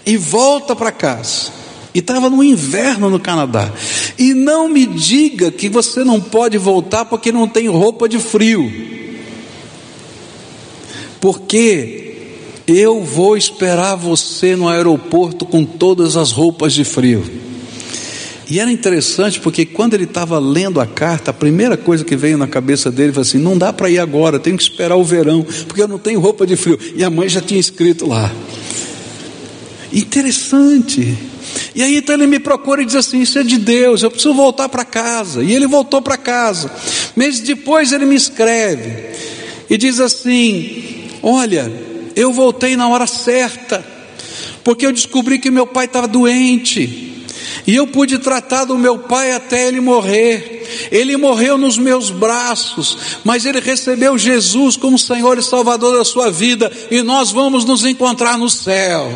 e 0.05 0.17
volta 0.17 0.75
para 0.75 0.91
casa. 0.91 1.53
E 1.95 2.01
estava 2.01 2.29
no 2.29 2.43
inverno 2.43 3.09
no 3.09 3.21
Canadá. 3.21 3.73
E 4.19 4.35
não 4.35 4.69
me 4.69 4.85
diga 4.85 5.51
que 5.53 5.69
você 5.69 6.03
não 6.03 6.21
pode 6.21 6.59
voltar 6.59 7.05
porque 7.05 7.31
não 7.31 7.47
tem 7.47 7.69
roupa 7.69 8.09
de 8.09 8.19
frio. 8.19 8.98
Porque 11.21 12.09
eu 12.67 13.03
vou 13.03 13.37
esperar 13.37 13.97
você 13.97 14.55
no 14.55 14.69
aeroporto 14.69 15.47
com 15.47 15.65
todas 15.65 16.17
as 16.17 16.33
roupas 16.33 16.73
de 16.75 16.85
frio. 16.85 17.25
E 18.51 18.61
era 18.61 18.73
interessante 18.73 19.39
porque 19.41 19.67
quando 19.67 19.95
ele 19.95 20.05
estava 20.05 20.39
lendo 20.39 20.81
a 20.81 20.87
carta, 20.87 21.31
a 21.31 21.35
primeira 21.35 21.77
coisa 21.77 22.03
que 22.03 22.17
veio 22.17 22.39
na 22.39 22.47
cabeça 22.47 22.91
dele 22.91 23.13
foi 23.13 23.23
assim: 23.23 23.39
não 23.39 23.59
dá 23.59 23.73
para 23.73 23.91
ir 23.91 23.99
agora, 23.99 24.39
tenho 24.39 24.57
que 24.57 24.63
esperar 24.63 24.97
o 24.97 25.05
verão, 25.05 25.45
porque 25.67 25.83
eu 25.83 25.89
não 25.89 25.99
tenho 25.99 26.19
roupa 26.19 26.47
de 26.47 26.57
frio. 26.57 26.79
E 26.95 27.05
a 27.05 27.11
mãe 27.11 27.29
já 27.29 27.43
tinha 27.43 27.61
escrito 27.61 28.07
lá. 28.07 28.33
Interessante. 29.93 31.17
E 31.75 31.83
aí 31.83 31.97
então 31.97 32.15
ele 32.15 32.27
me 32.27 32.39
procura 32.39 32.83
e 32.83 32.87
diz 32.87 32.95
assim: 32.95 33.21
Isso 33.21 33.39
é 33.39 33.43
de 33.43 33.59
Deus, 33.59 34.03
eu 34.03 34.11
preciso 34.11 34.33
voltar 34.33 34.69
para 34.71 34.85
casa. 34.85 35.43
E 35.43 35.55
ele 35.55 35.67
voltou 35.67 36.01
para 36.01 36.17
casa. 36.17 36.71
Meses 37.15 37.41
depois 37.41 37.93
ele 37.93 38.07
me 38.07 38.15
escreve 38.15 39.11
e 39.69 39.77
diz 39.77 40.01
assim: 40.01 40.98
Olha, 41.23 41.71
eu 42.15 42.33
voltei 42.33 42.77
na 42.77 42.89
hora 42.89 43.07
certa, 43.07 43.85
porque 44.65 44.87
eu 44.87 44.93
descobri 44.93 45.39
que 45.39 45.51
meu 45.51 45.67
pai 45.67 45.87
estava 45.87 46.09
doente. 46.09 47.09
E 47.67 47.75
eu 47.75 47.87
pude 47.87 48.19
tratar 48.19 48.65
do 48.65 48.79
meu 48.79 48.99
pai 48.99 49.33
até 49.33 49.69
ele 49.69 49.81
morrer. 49.81 50.89
Ele 50.91 51.17
morreu 51.17 51.57
nos 51.57 51.79
meus 51.79 52.11
braços, 52.11 52.99
mas 53.25 53.45
ele 53.47 53.61
recebeu 53.61 54.19
Jesus 54.19 54.77
como 54.77 54.99
Senhor 54.99 55.39
e 55.39 55.43
Salvador 55.43 55.97
da 55.97 56.05
sua 56.05 56.31
vida, 56.31 56.71
e 56.91 57.03
nós 57.03 57.31
vamos 57.31 57.65
nos 57.65 57.85
encontrar 57.85 58.37
no 58.37 58.51
céu. 58.51 59.11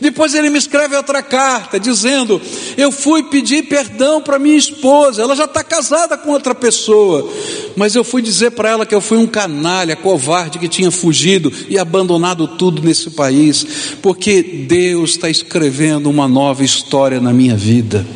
Depois 0.00 0.34
ele 0.34 0.50
me 0.50 0.58
escreve 0.58 0.96
outra 0.96 1.22
carta 1.22 1.78
dizendo: 1.78 2.40
Eu 2.76 2.90
fui 2.90 3.24
pedir 3.24 3.64
perdão 3.64 4.20
para 4.20 4.38
minha 4.38 4.56
esposa, 4.56 5.22
ela 5.22 5.36
já 5.36 5.44
está 5.44 5.62
casada 5.62 6.16
com 6.16 6.30
outra 6.30 6.54
pessoa, 6.54 7.30
mas 7.76 7.94
eu 7.94 8.04
fui 8.04 8.22
dizer 8.22 8.52
para 8.52 8.70
ela 8.70 8.86
que 8.86 8.94
eu 8.94 9.00
fui 9.00 9.18
um 9.18 9.26
canalha, 9.26 9.96
covarde 9.96 10.58
que 10.58 10.68
tinha 10.68 10.90
fugido 10.90 11.52
e 11.68 11.78
abandonado 11.78 12.46
tudo 12.46 12.82
nesse 12.82 13.10
país, 13.10 13.96
porque 14.02 14.42
Deus 14.42 15.10
está 15.10 15.28
escrevendo 15.28 16.10
uma 16.10 16.28
nova 16.28 16.64
história 16.64 17.20
na 17.20 17.32
minha 17.32 17.56
vida. 17.56 18.06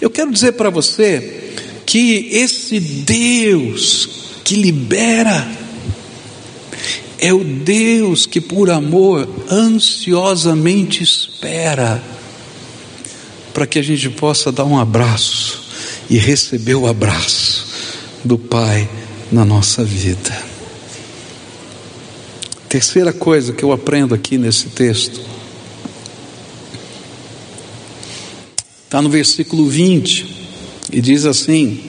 Eu 0.00 0.10
quero 0.10 0.30
dizer 0.30 0.52
para 0.52 0.70
você 0.70 1.54
que 1.84 2.28
esse 2.32 2.80
Deus 2.80 4.08
que 4.44 4.56
libera, 4.56 5.46
é 7.20 7.32
o 7.34 7.44
Deus 7.44 8.24
que, 8.24 8.40
por 8.40 8.70
amor, 8.70 9.28
ansiosamente 9.50 11.02
espera 11.02 12.02
para 13.52 13.66
que 13.66 13.78
a 13.78 13.82
gente 13.82 14.08
possa 14.08 14.50
dar 14.50 14.64
um 14.64 14.78
abraço 14.78 15.62
e 16.08 16.16
receber 16.16 16.74
o 16.74 16.86
abraço 16.86 17.66
do 18.24 18.38
Pai 18.38 18.88
na 19.30 19.44
nossa 19.44 19.84
vida. 19.84 20.50
Terceira 22.68 23.12
coisa 23.12 23.52
que 23.52 23.62
eu 23.62 23.72
aprendo 23.72 24.14
aqui 24.14 24.38
nesse 24.38 24.68
texto, 24.68 25.20
está 28.84 29.02
no 29.02 29.10
versículo 29.10 29.68
20, 29.68 30.26
e 30.92 31.00
diz 31.00 31.26
assim: 31.26 31.82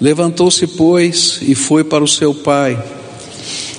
Levantou-se, 0.00 0.66
pois, 0.66 1.38
e 1.42 1.54
foi 1.54 1.84
para 1.84 2.02
o 2.02 2.08
seu 2.08 2.34
pai. 2.34 2.97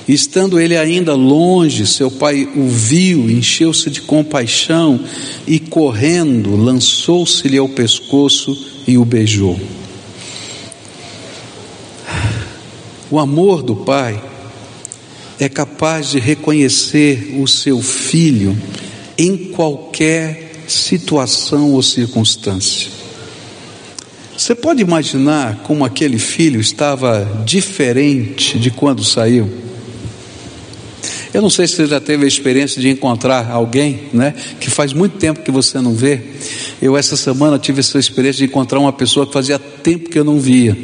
Estando 0.08 0.58
ele 0.58 0.76
ainda 0.76 1.14
longe, 1.14 1.86
seu 1.86 2.10
pai 2.10 2.48
o 2.56 2.68
viu, 2.68 3.30
encheu-se 3.30 3.90
de 3.90 4.00
compaixão 4.00 5.00
e, 5.46 5.58
correndo, 5.58 6.56
lançou-se-lhe 6.56 7.58
ao 7.58 7.68
pescoço 7.68 8.82
e 8.86 8.98
o 8.98 9.04
beijou. 9.04 9.58
O 13.10 13.18
amor 13.18 13.62
do 13.62 13.76
pai 13.76 14.22
é 15.38 15.48
capaz 15.48 16.10
de 16.10 16.18
reconhecer 16.18 17.36
o 17.40 17.46
seu 17.46 17.80
filho 17.82 18.56
em 19.16 19.36
qualquer 19.36 20.52
situação 20.66 21.72
ou 21.72 21.82
circunstância. 21.82 22.90
Você 24.36 24.54
pode 24.54 24.80
imaginar 24.80 25.56
como 25.64 25.84
aquele 25.84 26.18
filho 26.18 26.60
estava 26.60 27.42
diferente 27.44 28.58
de 28.58 28.70
quando 28.70 29.04
saiu? 29.04 29.69
Eu 31.32 31.40
não 31.40 31.50
sei 31.50 31.66
se 31.66 31.76
você 31.76 31.86
já 31.86 32.00
teve 32.00 32.24
a 32.24 32.28
experiência 32.28 32.80
de 32.80 32.88
encontrar 32.88 33.50
alguém, 33.50 34.00
né, 34.12 34.34
que 34.58 34.68
faz 34.68 34.92
muito 34.92 35.16
tempo 35.16 35.42
que 35.42 35.50
você 35.50 35.80
não 35.80 35.94
vê. 35.94 36.20
Eu 36.82 36.96
essa 36.96 37.16
semana 37.16 37.58
tive 37.58 37.80
essa 37.80 37.98
experiência 37.98 38.38
de 38.38 38.50
encontrar 38.50 38.80
uma 38.80 38.92
pessoa 38.92 39.26
que 39.26 39.32
fazia 39.32 39.58
tempo 39.58 40.10
que 40.10 40.18
eu 40.18 40.24
não 40.24 40.40
via, 40.40 40.76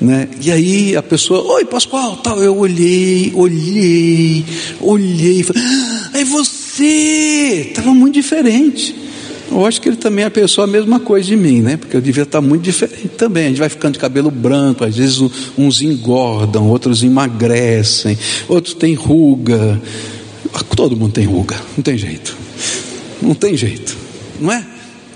né? 0.00 0.28
E 0.40 0.50
aí 0.50 0.96
a 0.96 1.02
pessoa, 1.02 1.42
oi 1.54 1.64
Pascoal, 1.64 2.16
tal. 2.16 2.38
Eu 2.42 2.56
olhei, 2.56 3.30
olhei, 3.34 4.44
olhei, 4.80 5.42
falei, 5.42 5.62
ah, 5.62 6.10
é 6.14 6.24
você. 6.24 7.66
Estava 7.70 7.92
muito 7.92 8.14
diferente. 8.14 9.03
Eu 9.54 9.64
acho 9.64 9.80
que 9.80 9.88
ele 9.88 9.96
também 9.96 10.28
pensou 10.30 10.64
a 10.64 10.66
mesma 10.66 10.98
coisa 10.98 11.28
de 11.28 11.36
mim, 11.36 11.60
né? 11.60 11.76
Porque 11.76 11.96
eu 11.96 12.00
devia 12.00 12.24
estar 12.24 12.40
muito 12.40 12.62
diferente 12.62 13.06
também. 13.16 13.44
A 13.44 13.48
gente 13.50 13.58
vai 13.60 13.68
ficando 13.68 13.92
de 13.92 14.00
cabelo 14.00 14.28
branco, 14.28 14.84
às 14.84 14.96
vezes 14.96 15.20
uns 15.56 15.80
engordam, 15.80 16.68
outros 16.68 17.04
emagrecem, 17.04 18.18
outros 18.48 18.74
têm 18.74 18.94
ruga. 18.94 19.80
Todo 20.74 20.96
mundo 20.96 21.12
tem 21.12 21.24
ruga, 21.24 21.56
não 21.76 21.84
tem 21.84 21.96
jeito. 21.96 22.36
Não 23.22 23.32
tem 23.32 23.56
jeito, 23.56 23.96
não 24.40 24.50
é? 24.50 24.66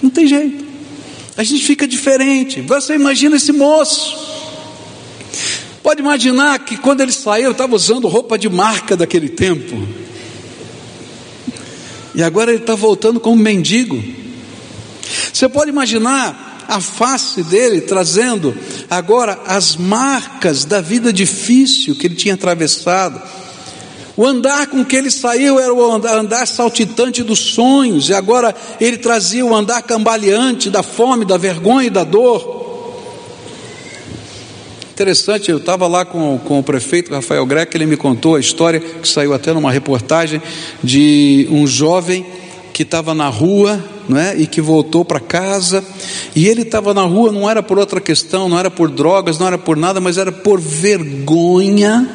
Não 0.00 0.08
tem 0.08 0.28
jeito. 0.28 0.64
A 1.36 1.42
gente 1.42 1.64
fica 1.64 1.86
diferente. 1.86 2.60
Você 2.60 2.94
imagina 2.94 3.34
esse 3.34 3.50
moço. 3.50 4.16
Pode 5.82 6.00
imaginar 6.00 6.60
que 6.60 6.76
quando 6.76 7.00
ele 7.00 7.12
saiu, 7.12 7.50
estava 7.50 7.74
usando 7.74 8.06
roupa 8.06 8.38
de 8.38 8.48
marca 8.48 8.96
daquele 8.96 9.28
tempo. 9.28 9.76
E 12.14 12.22
agora 12.22 12.52
ele 12.52 12.60
está 12.60 12.76
voltando 12.76 13.18
como 13.18 13.36
mendigo. 13.36 14.17
Você 15.38 15.48
pode 15.48 15.70
imaginar 15.70 16.64
a 16.66 16.80
face 16.80 17.44
dele 17.44 17.82
trazendo 17.82 18.52
agora 18.90 19.38
as 19.46 19.76
marcas 19.76 20.64
da 20.64 20.80
vida 20.80 21.12
difícil 21.12 21.94
que 21.94 22.08
ele 22.08 22.16
tinha 22.16 22.34
atravessado. 22.34 23.22
O 24.16 24.26
andar 24.26 24.66
com 24.66 24.84
que 24.84 24.96
ele 24.96 25.12
saiu 25.12 25.60
era 25.60 25.72
o 25.72 25.92
andar 25.92 26.44
saltitante 26.44 27.22
dos 27.22 27.38
sonhos, 27.38 28.08
e 28.08 28.14
agora 28.14 28.52
ele 28.80 28.96
trazia 28.96 29.46
o 29.46 29.54
andar 29.54 29.80
cambaleante 29.82 30.70
da 30.70 30.82
fome, 30.82 31.24
da 31.24 31.36
vergonha 31.36 31.86
e 31.86 31.90
da 31.90 32.02
dor. 32.02 32.58
Interessante, 34.90 35.52
eu 35.52 35.58
estava 35.58 35.86
lá 35.86 36.04
com, 36.04 36.36
com 36.40 36.58
o 36.58 36.64
prefeito 36.64 37.14
Rafael 37.14 37.46
Greco, 37.46 37.76
ele 37.76 37.86
me 37.86 37.96
contou 37.96 38.34
a 38.34 38.40
história 38.40 38.80
que 38.80 39.06
saiu 39.06 39.32
até 39.32 39.52
numa 39.52 39.70
reportagem 39.70 40.42
de 40.82 41.46
um 41.48 41.64
jovem 41.64 42.26
que 42.78 42.84
estava 42.84 43.12
na 43.12 43.28
rua 43.28 43.84
é? 44.14 44.40
e 44.40 44.46
que 44.46 44.60
voltou 44.60 45.04
para 45.04 45.18
casa, 45.18 45.84
e 46.32 46.46
ele 46.46 46.62
estava 46.62 46.94
na 46.94 47.02
rua, 47.02 47.32
não 47.32 47.50
era 47.50 47.60
por 47.60 47.76
outra 47.76 48.00
questão, 48.00 48.48
não 48.48 48.56
era 48.56 48.70
por 48.70 48.88
drogas, 48.88 49.36
não 49.36 49.48
era 49.48 49.58
por 49.58 49.76
nada, 49.76 50.00
mas 50.00 50.16
era 50.16 50.30
por 50.30 50.60
vergonha 50.60 52.08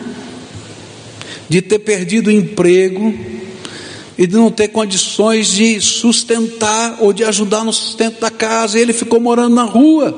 de 1.49 1.61
ter 1.61 1.79
perdido 1.79 2.27
o 2.27 2.31
emprego 2.31 3.13
e 4.17 4.25
de 4.25 4.35
não 4.35 4.49
ter 4.49 4.69
condições 4.69 5.47
de 5.47 5.81
sustentar 5.81 6.95
ou 7.01 7.11
de 7.11 7.25
ajudar 7.25 7.65
no 7.65 7.73
sustento 7.73 8.21
da 8.21 8.31
casa, 8.31 8.79
e 8.79 8.81
ele 8.81 8.93
ficou 8.93 9.19
morando 9.19 9.53
na 9.53 9.63
rua. 9.63 10.17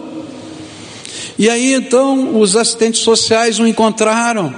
E 1.39 1.49
aí 1.49 1.73
então 1.73 2.39
os 2.39 2.55
assistentes 2.55 3.01
sociais 3.01 3.59
o 3.59 3.65
encontraram 3.65 4.53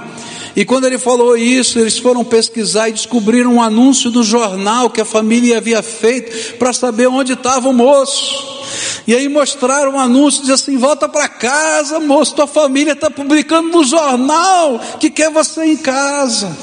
e 0.58 0.64
quando 0.64 0.86
ele 0.88 0.98
falou 0.98 1.36
isso, 1.36 1.78
eles 1.78 1.98
foram 1.98 2.24
pesquisar 2.24 2.88
e 2.88 2.92
descobriram 2.92 3.54
um 3.54 3.62
anúncio 3.62 4.10
do 4.10 4.24
jornal 4.24 4.90
que 4.90 5.00
a 5.00 5.04
família 5.04 5.58
havia 5.58 5.80
feito 5.84 6.56
para 6.56 6.72
saber 6.72 7.06
onde 7.06 7.34
estava 7.34 7.68
o 7.68 7.72
moço. 7.72 8.58
E 9.06 9.14
aí 9.14 9.28
mostraram 9.28 9.92
um 9.92 10.00
anúncio, 10.00 10.40
diz 10.40 10.50
assim: 10.50 10.76
volta 10.76 11.08
para 11.08 11.28
casa, 11.28 12.00
moço, 12.00 12.34
tua 12.34 12.48
família 12.48 12.94
está 12.94 13.08
publicando 13.08 13.68
no 13.68 13.84
jornal 13.84 14.80
que 14.98 15.10
quer 15.10 15.30
você 15.30 15.64
em 15.64 15.76
casa. 15.76 16.58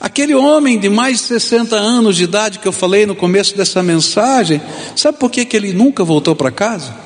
Aquele 0.00 0.34
homem 0.34 0.80
de 0.80 0.88
mais 0.88 1.18
de 1.18 1.26
60 1.26 1.76
anos 1.76 2.16
de 2.16 2.24
idade 2.24 2.58
que 2.58 2.66
eu 2.66 2.72
falei 2.72 3.06
no 3.06 3.14
começo 3.14 3.56
dessa 3.56 3.84
mensagem, 3.84 4.60
sabe 4.96 5.16
por 5.16 5.30
que, 5.30 5.44
que 5.44 5.56
ele 5.56 5.72
nunca 5.72 6.02
voltou 6.02 6.34
para 6.34 6.50
casa? 6.50 7.01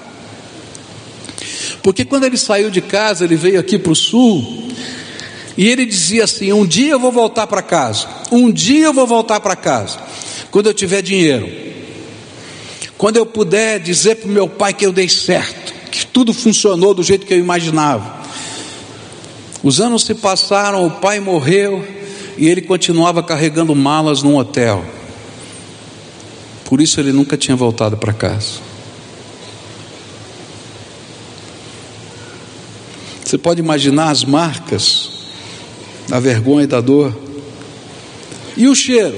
Porque 1.87 2.05
quando 2.05 2.25
ele 2.25 2.37
saiu 2.37 2.69
de 2.69 2.81
casa, 2.81 3.25
ele 3.25 3.37
veio 3.37 3.61
aqui 3.61 3.79
para 3.79 3.93
o 3.93 3.95
sul, 3.95 4.45
E 5.57 5.69
ele 5.69 5.87
dizia 5.87 6.25
assim: 6.25 6.53
Um 6.53 6.67
dia 6.67 6.91
eu 6.91 6.99
vou 6.99 7.13
voltar 7.13 7.47
para 7.47 7.63
casa, 7.63 8.09
um 8.33 8.51
dia 8.51 8.87
eu 8.87 8.93
vou 8.93 9.07
voltar 9.07 9.39
para 9.39 9.55
casa, 9.55 9.97
quando 10.51 10.67
eu 10.67 10.75
tiver 10.75 11.01
dinheiro, 11.01 11.49
quando 12.99 13.19
eu 13.19 13.25
puder 13.25 13.79
dizer 13.79 14.17
para 14.17 14.29
o 14.29 14.33
meu 14.33 14.49
pai 14.49 14.75
que 14.75 14.85
eu 14.85 14.91
dei 14.91 15.09
certo, 15.09 15.73
que 15.89 16.05
tudo 16.05 16.35
funcionou 16.35 16.93
do 16.93 17.05
jeito 17.05 17.25
que 17.25 17.33
eu 17.33 17.39
imaginava. 17.39 18.21
Os 19.63 19.81
anos 19.81 20.03
se 20.03 20.15
passaram, 20.17 20.85
o 20.85 20.91
pai 20.91 21.21
morreu 21.21 21.87
e 22.37 22.49
ele 22.49 22.63
continuava 22.63 23.23
carregando 23.23 23.73
malas 23.77 24.25
num 24.25 24.37
hotel. 24.37 24.85
Por 26.65 26.81
isso 26.81 26.99
ele 26.99 27.13
nunca 27.13 27.37
tinha 27.37 27.57
voltado 27.57 27.97
para 27.97 28.13
casa. 28.13 28.66
Você 33.27 33.37
pode 33.37 33.59
imaginar 33.59 34.11
as 34.11 34.25
marcas 34.25 35.11
da 36.09 36.21
vergonha 36.21 36.63
e 36.63 36.67
da 36.69 36.81
dor. 36.81 37.13
E 38.57 38.69
o 38.69 38.75
cheiro? 38.75 39.17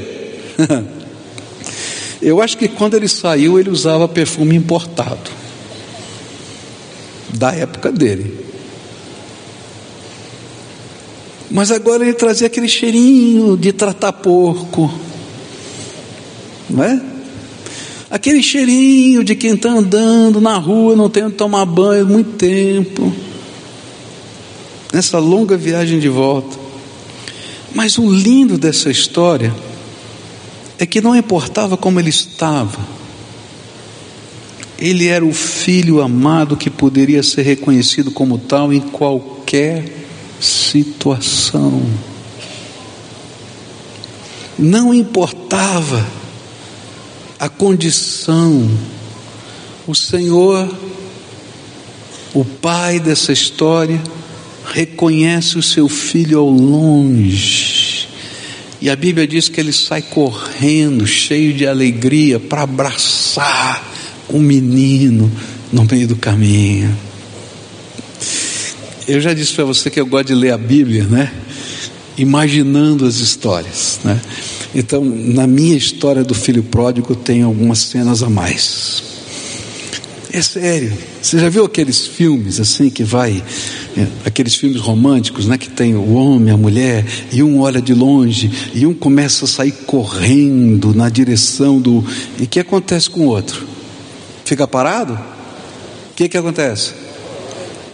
Eu 2.22 2.40
acho 2.40 2.56
que 2.56 2.68
quando 2.68 2.94
ele 2.94 3.06
saiu, 3.06 3.60
ele 3.60 3.68
usava 3.68 4.08
perfume 4.08 4.56
importado, 4.56 5.30
da 7.34 7.52
época 7.52 7.92
dele. 7.92 8.46
Mas 11.50 11.70
agora 11.70 12.02
ele 12.02 12.14
trazia 12.14 12.46
aquele 12.46 12.66
cheirinho 12.66 13.58
de 13.58 13.74
tratar 13.74 14.14
porco, 14.14 14.90
não 16.70 16.82
é? 16.82 16.98
Aquele 18.10 18.42
cheirinho 18.42 19.22
de 19.22 19.34
quem 19.34 19.52
está 19.52 19.68
andando 19.68 20.40
na 20.40 20.56
rua, 20.56 20.96
não 20.96 21.10
tem 21.10 21.24
onde 21.24 21.34
tomar 21.34 21.66
banho 21.66 22.06
muito 22.06 22.38
tempo, 22.38 23.12
nessa 24.92 25.18
longa 25.18 25.56
viagem 25.56 25.98
de 25.98 26.08
volta. 26.08 26.56
Mas 27.74 27.98
o 27.98 28.10
lindo 28.10 28.56
dessa 28.56 28.90
história 28.90 29.54
é 30.78 30.86
que 30.86 31.00
não 31.00 31.14
importava 31.14 31.76
como 31.76 32.00
ele 32.00 32.10
estava, 32.10 32.78
ele 34.78 35.08
era 35.08 35.26
o 35.26 35.32
filho 35.32 36.00
amado 36.00 36.56
que 36.56 36.70
poderia 36.70 37.22
ser 37.22 37.42
reconhecido 37.42 38.12
como 38.12 38.38
tal 38.38 38.72
em 38.72 38.80
qualquer 38.80 39.84
situação. 40.40 41.82
Não 44.56 44.94
importava 44.94 46.06
a 47.40 47.48
condição, 47.48 48.68
o 49.86 49.94
Senhor, 49.94 50.68
o 52.32 52.44
pai 52.44 53.00
dessa 53.00 53.32
história, 53.32 54.00
reconhece 54.72 55.58
o 55.58 55.62
seu 55.62 55.88
filho 55.88 56.38
ao 56.38 56.50
longe. 56.50 58.08
E 58.80 58.88
a 58.88 58.94
Bíblia 58.94 59.26
diz 59.26 59.48
que 59.48 59.60
ele 59.60 59.72
sai 59.72 60.02
correndo, 60.02 61.06
cheio 61.06 61.52
de 61.52 61.66
alegria, 61.66 62.38
para 62.38 62.62
abraçar 62.62 63.82
o 64.28 64.38
menino 64.38 65.30
no 65.72 65.84
meio 65.84 66.06
do 66.06 66.16
caminho. 66.16 66.96
Eu 69.06 69.20
já 69.20 69.32
disse 69.32 69.54
para 69.54 69.64
você 69.64 69.90
que 69.90 69.98
eu 69.98 70.06
gosto 70.06 70.28
de 70.28 70.34
ler 70.34 70.52
a 70.52 70.58
Bíblia, 70.58 71.04
né? 71.04 71.32
Imaginando 72.16 73.06
as 73.06 73.16
histórias, 73.16 74.00
né? 74.04 74.20
Então, 74.74 75.02
na 75.02 75.46
minha 75.46 75.76
história 75.76 76.22
do 76.22 76.34
filho 76.34 76.62
pródigo, 76.62 77.16
tem 77.16 77.42
algumas 77.42 77.78
cenas 77.78 78.22
a 78.22 78.28
mais. 78.28 79.02
É 80.30 80.42
sério. 80.42 80.92
Você 81.22 81.38
já 81.38 81.48
viu 81.48 81.64
aqueles 81.64 82.06
filmes 82.06 82.60
assim 82.60 82.90
que 82.90 83.02
vai, 83.02 83.42
aqueles 84.24 84.54
filmes 84.54 84.80
românticos, 84.80 85.46
né? 85.46 85.58
Que 85.58 85.68
tem 85.68 85.94
o 85.94 86.14
homem, 86.14 86.52
a 86.52 86.56
mulher, 86.56 87.04
e 87.32 87.42
um 87.42 87.60
olha 87.60 87.80
de 87.80 87.94
longe, 87.94 88.50
e 88.74 88.86
um 88.86 88.94
começa 88.94 89.44
a 89.44 89.48
sair 89.48 89.72
correndo 89.86 90.94
na 90.94 91.08
direção 91.08 91.80
do. 91.80 92.04
E 92.38 92.44
o 92.44 92.46
que 92.46 92.60
acontece 92.60 93.08
com 93.10 93.20
o 93.20 93.26
outro? 93.26 93.66
Fica 94.44 94.66
parado? 94.66 95.14
O 95.14 96.14
que, 96.14 96.28
que 96.28 96.36
acontece? 96.36 97.08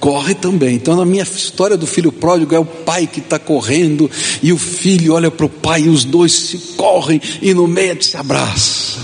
corre 0.04 0.34
também. 0.34 0.74
Então, 0.74 0.94
na 0.94 1.06
minha 1.06 1.22
história 1.22 1.78
do 1.78 1.86
filho 1.86 2.12
pródigo, 2.12 2.54
é 2.54 2.58
o 2.58 2.64
pai 2.66 3.06
que 3.06 3.20
está 3.20 3.38
correndo, 3.38 4.10
e 4.42 4.52
o 4.52 4.58
filho 4.58 5.14
olha 5.14 5.30
para 5.30 5.46
o 5.46 5.48
pai, 5.48 5.84
e 5.84 5.88
os 5.88 6.04
dois 6.04 6.30
se 6.30 6.58
correm, 6.76 7.18
e 7.40 7.54
no 7.54 7.66
meio 7.66 8.02
se 8.04 8.14
abraçam. 8.14 9.02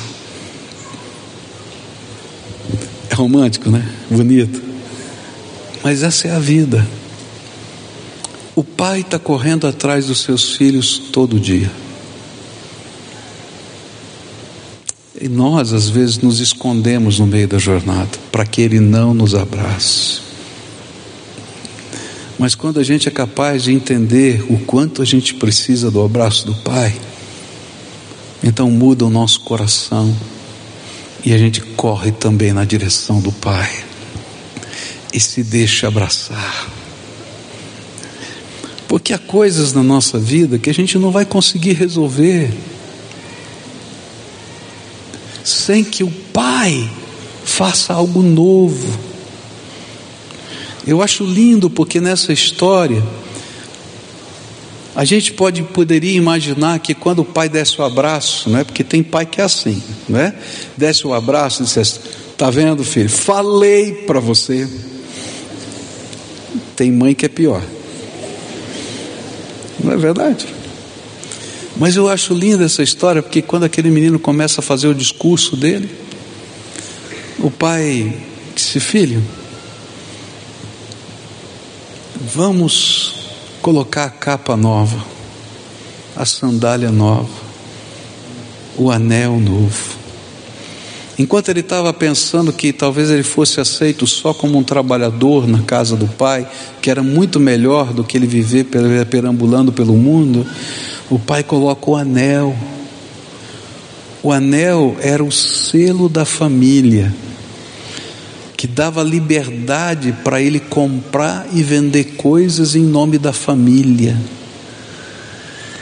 É 3.08 3.14
romântico, 3.14 3.70
né? 3.70 3.82
Bonito. 4.10 4.69
Mas 5.82 6.02
essa 6.02 6.28
é 6.28 6.32
a 6.32 6.38
vida. 6.38 6.86
O 8.54 8.62
pai 8.62 9.00
está 9.00 9.18
correndo 9.18 9.66
atrás 9.66 10.06
dos 10.06 10.20
seus 10.20 10.56
filhos 10.56 10.98
todo 11.12 11.40
dia. 11.40 11.70
E 15.20 15.28
nós, 15.28 15.72
às 15.72 15.88
vezes, 15.88 16.18
nos 16.18 16.40
escondemos 16.40 17.18
no 17.18 17.26
meio 17.26 17.46
da 17.46 17.58
jornada, 17.58 18.10
para 18.32 18.44
que 18.44 18.60
ele 18.60 18.80
não 18.80 19.14
nos 19.14 19.34
abrace. 19.34 20.20
Mas 22.38 22.54
quando 22.54 22.80
a 22.80 22.82
gente 22.82 23.06
é 23.06 23.10
capaz 23.10 23.64
de 23.64 23.72
entender 23.72 24.44
o 24.48 24.58
quanto 24.58 25.02
a 25.02 25.04
gente 25.04 25.34
precisa 25.34 25.90
do 25.90 26.02
abraço 26.02 26.46
do 26.46 26.54
Pai, 26.54 26.98
então 28.42 28.70
muda 28.70 29.04
o 29.04 29.10
nosso 29.10 29.40
coração 29.40 30.14
e 31.22 31.34
a 31.34 31.38
gente 31.38 31.60
corre 31.60 32.12
também 32.12 32.54
na 32.54 32.64
direção 32.64 33.20
do 33.20 33.30
Pai 33.30 33.89
e 35.12 35.20
se 35.20 35.42
deixa 35.42 35.88
abraçar. 35.88 36.68
Porque 38.88 39.12
há 39.12 39.18
coisas 39.18 39.72
na 39.72 39.82
nossa 39.82 40.18
vida 40.18 40.58
que 40.58 40.70
a 40.70 40.74
gente 40.74 40.98
não 40.98 41.10
vai 41.10 41.24
conseguir 41.24 41.72
resolver 41.72 42.52
sem 45.44 45.82
que 45.82 46.04
o 46.04 46.10
Pai 46.32 46.90
faça 47.44 47.94
algo 47.94 48.22
novo 48.22 49.10
eu 50.86 51.02
acho 51.02 51.24
lindo 51.24 51.68
porque 51.68 52.00
nessa 52.00 52.32
história 52.32 53.04
a 54.94 55.04
gente 55.04 55.32
pode 55.32 55.62
poderia 55.62 56.16
imaginar 56.16 56.78
que 56.80 56.94
quando 56.94 57.20
o 57.20 57.24
pai 57.24 57.48
desse 57.48 57.80
o 57.80 57.84
abraço, 57.84 58.50
né? 58.50 58.64
Porque 58.64 58.82
tem 58.82 59.02
pai 59.02 59.24
que 59.24 59.40
é 59.40 59.44
assim, 59.44 59.80
né? 60.08 60.34
Desce 60.76 61.06
o 61.06 61.14
abraço 61.14 61.62
e 61.62 61.64
dissesse: 61.64 62.00
"Tá 62.36 62.50
vendo, 62.50 62.82
filho? 62.82 63.08
Falei 63.08 63.92
para 63.92 64.18
você". 64.18 64.68
Tem 66.80 66.90
mãe 66.90 67.14
que 67.14 67.26
é 67.26 67.28
pior. 67.28 67.62
Não 69.84 69.92
é 69.92 69.98
verdade? 69.98 70.46
Mas 71.76 71.94
eu 71.94 72.08
acho 72.08 72.32
linda 72.32 72.64
essa 72.64 72.82
história 72.82 73.20
porque 73.20 73.42
quando 73.42 73.64
aquele 73.64 73.90
menino 73.90 74.18
começa 74.18 74.62
a 74.62 74.64
fazer 74.64 74.88
o 74.88 74.94
discurso 74.94 75.58
dele, 75.58 75.94
o 77.38 77.50
pai 77.50 78.16
disse: 78.54 78.80
"Filho, 78.80 79.22
Vamos 82.34 83.14
colocar 83.60 84.04
a 84.04 84.10
capa 84.10 84.56
nova, 84.56 85.04
a 86.16 86.24
sandália 86.24 86.90
nova, 86.90 87.28
o 88.78 88.90
anel 88.90 89.38
novo. 89.38 89.99
Enquanto 91.20 91.50
ele 91.50 91.60
estava 91.60 91.92
pensando 91.92 92.50
que 92.50 92.72
talvez 92.72 93.10
ele 93.10 93.22
fosse 93.22 93.60
aceito 93.60 94.06
só 94.06 94.32
como 94.32 94.56
um 94.56 94.62
trabalhador 94.62 95.46
na 95.46 95.60
casa 95.60 95.94
do 95.94 96.08
pai, 96.08 96.48
que 96.80 96.90
era 96.90 97.02
muito 97.02 97.38
melhor 97.38 97.92
do 97.92 98.02
que 98.02 98.16
ele 98.16 98.26
viver 98.26 98.64
perambulando 99.04 99.70
pelo 99.70 99.92
mundo, 99.92 100.46
o 101.10 101.18
pai 101.18 101.44
coloca 101.44 101.90
o 101.90 101.94
anel. 101.94 102.56
O 104.22 104.32
anel 104.32 104.96
era 104.98 105.22
o 105.22 105.30
selo 105.30 106.08
da 106.08 106.24
família 106.24 107.14
que 108.56 108.66
dava 108.66 109.02
liberdade 109.02 110.14
para 110.24 110.40
ele 110.40 110.58
comprar 110.58 111.48
e 111.52 111.62
vender 111.62 112.14
coisas 112.16 112.74
em 112.74 112.82
nome 112.82 113.18
da 113.18 113.34
família. 113.34 114.16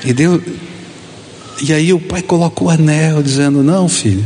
E 0.05 0.13
deu 0.13 0.43
e 1.63 1.73
aí 1.73 1.93
o 1.93 2.01
pai 2.01 2.23
colocou 2.23 2.67
o 2.67 2.71
anel 2.71 3.23
dizendo: 3.23 3.63
"Não, 3.63 3.89
filho, 3.89 4.25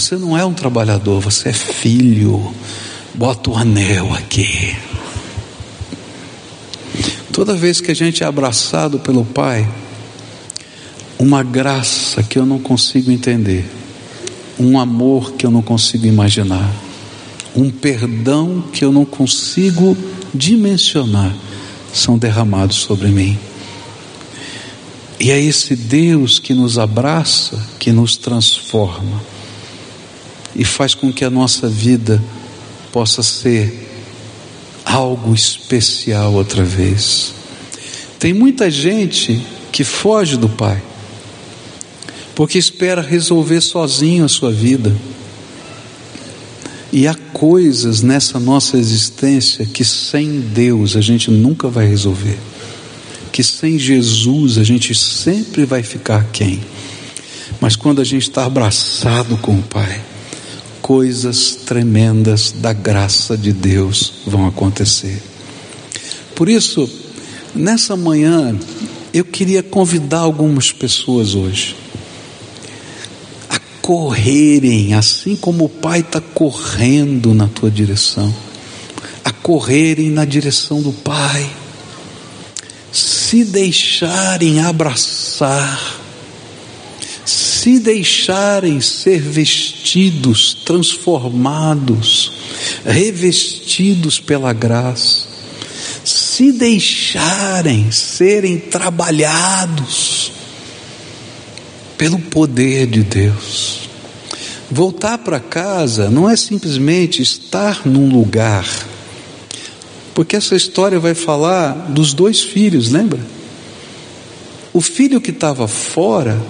você 0.00 0.16
não 0.16 0.36
é 0.36 0.44
um 0.44 0.52
trabalhador, 0.52 1.20
você 1.20 1.48
é 1.48 1.52
filho. 1.54 2.54
Bota 3.14 3.50
o 3.50 3.56
anel 3.56 4.12
aqui." 4.12 4.76
Toda 7.32 7.54
vez 7.54 7.80
que 7.80 7.90
a 7.90 7.94
gente 7.94 8.22
é 8.22 8.26
abraçado 8.26 8.98
pelo 8.98 9.24
pai, 9.24 9.66
uma 11.18 11.42
graça 11.42 12.22
que 12.22 12.38
eu 12.38 12.44
não 12.44 12.58
consigo 12.58 13.10
entender, 13.10 13.64
um 14.58 14.78
amor 14.78 15.32
que 15.32 15.46
eu 15.46 15.50
não 15.50 15.62
consigo 15.62 16.06
imaginar 16.06 16.70
um 17.54 17.70
perdão 17.70 18.62
que 18.70 18.84
eu 18.84 18.92
não 18.92 19.06
consigo 19.06 19.96
dimensionar 20.34 21.34
são 21.90 22.18
derramados 22.18 22.76
sobre 22.76 23.08
mim. 23.08 23.38
E 25.18 25.30
é 25.30 25.40
esse 25.40 25.74
Deus 25.74 26.38
que 26.38 26.52
nos 26.52 26.78
abraça, 26.78 27.58
que 27.78 27.90
nos 27.92 28.18
transforma 28.18 29.35
e 30.56 30.64
faz 30.64 30.94
com 30.94 31.12
que 31.12 31.24
a 31.24 31.30
nossa 31.30 31.68
vida 31.68 32.22
possa 32.90 33.22
ser 33.22 33.86
algo 34.84 35.34
especial 35.34 36.32
outra 36.32 36.64
vez. 36.64 37.34
Tem 38.18 38.32
muita 38.32 38.70
gente 38.70 39.44
que 39.70 39.84
foge 39.84 40.38
do 40.38 40.48
Pai, 40.48 40.82
porque 42.34 42.56
espera 42.56 43.02
resolver 43.02 43.60
sozinho 43.60 44.24
a 44.24 44.28
sua 44.28 44.50
vida. 44.50 44.96
E 46.90 47.06
há 47.06 47.14
coisas 47.14 48.00
nessa 48.00 48.40
nossa 48.40 48.78
existência 48.78 49.66
que 49.66 49.84
sem 49.84 50.40
Deus 50.40 50.96
a 50.96 51.02
gente 51.02 51.30
nunca 51.30 51.68
vai 51.68 51.86
resolver, 51.86 52.38
que 53.30 53.42
sem 53.42 53.78
Jesus 53.78 54.56
a 54.56 54.64
gente 54.64 54.94
sempre 54.94 55.66
vai 55.66 55.82
ficar 55.82 56.24
quem. 56.32 56.60
Mas 57.60 57.76
quando 57.76 58.00
a 58.00 58.04
gente 58.04 58.22
está 58.22 58.46
abraçado 58.46 59.36
com 59.36 59.58
o 59.58 59.62
Pai, 59.62 60.05
coisas 60.86 61.56
tremendas 61.66 62.52
da 62.52 62.72
graça 62.72 63.36
de 63.36 63.52
Deus 63.52 64.12
vão 64.24 64.46
acontecer. 64.46 65.20
Por 66.32 66.48
isso, 66.48 66.88
nessa 67.52 67.96
manhã, 67.96 68.56
eu 69.12 69.24
queria 69.24 69.64
convidar 69.64 70.20
algumas 70.20 70.70
pessoas 70.70 71.34
hoje 71.34 71.74
a 73.50 73.58
correrem, 73.82 74.94
assim 74.94 75.34
como 75.34 75.64
o 75.64 75.68
Pai 75.68 76.02
está 76.02 76.20
correndo 76.20 77.34
na 77.34 77.48
tua 77.48 77.68
direção, 77.68 78.32
a 79.24 79.32
correrem 79.32 80.08
na 80.08 80.24
direção 80.24 80.80
do 80.80 80.92
Pai, 80.92 81.50
se 82.92 83.44
deixarem 83.44 84.60
abraçar, 84.60 85.95
se 87.66 87.80
deixarem 87.80 88.80
ser 88.80 89.20
vestidos, 89.20 90.54
transformados, 90.54 92.30
revestidos 92.84 94.20
pela 94.20 94.52
graça, 94.52 95.26
se 96.04 96.52
deixarem 96.52 97.90
serem 97.90 98.56
trabalhados 98.56 100.30
pelo 101.98 102.20
poder 102.20 102.86
de 102.86 103.02
Deus. 103.02 103.88
Voltar 104.70 105.18
para 105.18 105.40
casa 105.40 106.08
não 106.08 106.30
é 106.30 106.36
simplesmente 106.36 107.20
estar 107.20 107.84
num 107.84 108.08
lugar, 108.08 108.64
porque 110.14 110.36
essa 110.36 110.54
história 110.54 111.00
vai 111.00 111.16
falar 111.16 111.72
dos 111.90 112.14
dois 112.14 112.42
filhos, 112.42 112.92
lembra? 112.92 113.18
O 114.72 114.80
filho 114.80 115.20
que 115.20 115.32
estava 115.32 115.66
fora 115.66 116.40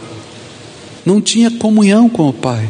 não 1.06 1.20
tinha 1.20 1.50
comunhão 1.52 2.08
com 2.08 2.28
o 2.28 2.32
pai. 2.32 2.68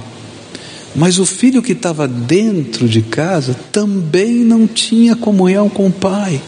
Mas 0.94 1.18
o 1.18 1.27
filho 1.27 1.62
que 1.62 1.72
estava 1.72 2.07
dentro 2.07 2.88
de 2.88 3.03
casa 3.03 3.55
também 3.72 4.37
não 4.37 4.66
tinha 4.66 5.16
comunhão 5.16 5.68
com 5.68 5.87
o 5.87 5.92
pai. 5.92 6.40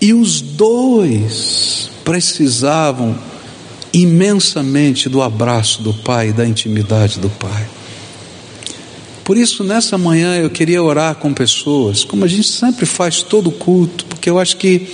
E 0.00 0.12
os 0.12 0.40
dois 0.40 1.90
precisavam 2.04 3.16
imensamente 3.92 5.08
do 5.08 5.22
abraço 5.22 5.82
do 5.82 5.92
pai, 5.92 6.32
da 6.32 6.46
intimidade 6.46 7.18
do 7.18 7.28
pai. 7.30 7.66
Por 9.24 9.36
isso, 9.36 9.62
nessa 9.62 9.96
manhã 9.96 10.36
eu 10.36 10.50
queria 10.50 10.82
orar 10.82 11.14
com 11.16 11.32
pessoas, 11.32 12.02
como 12.02 12.24
a 12.24 12.28
gente 12.28 12.48
sempre 12.48 12.86
faz 12.86 13.22
todo 13.22 13.50
culto, 13.50 14.04
porque 14.06 14.28
eu 14.28 14.38
acho 14.38 14.56
que 14.56 14.88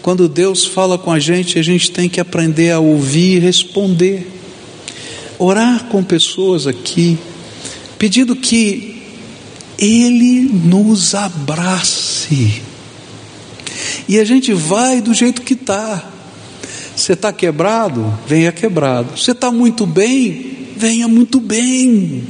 quando 0.00 0.28
Deus 0.28 0.64
fala 0.64 0.96
com 0.96 1.12
a 1.12 1.18
gente, 1.18 1.58
a 1.58 1.62
gente 1.62 1.90
tem 1.90 2.08
que 2.08 2.20
aprender 2.20 2.70
a 2.70 2.80
ouvir 2.80 3.36
e 3.36 3.38
responder 3.38 4.41
orar 5.42 5.84
com 5.86 6.04
pessoas 6.04 6.66
aqui, 6.66 7.18
pedindo 7.98 8.36
que 8.36 9.02
Ele 9.76 10.42
nos 10.42 11.14
abrace. 11.14 12.62
E 14.08 14.18
a 14.18 14.24
gente 14.24 14.52
vai 14.52 15.00
do 15.00 15.12
jeito 15.12 15.42
que 15.42 15.54
está. 15.54 16.10
Você 16.94 17.14
está 17.14 17.32
quebrado? 17.32 18.16
Venha 18.26 18.52
quebrado. 18.52 19.18
Você 19.18 19.32
está 19.32 19.50
muito 19.50 19.86
bem? 19.86 20.68
Venha 20.76 21.08
muito 21.08 21.40
bem. 21.40 22.22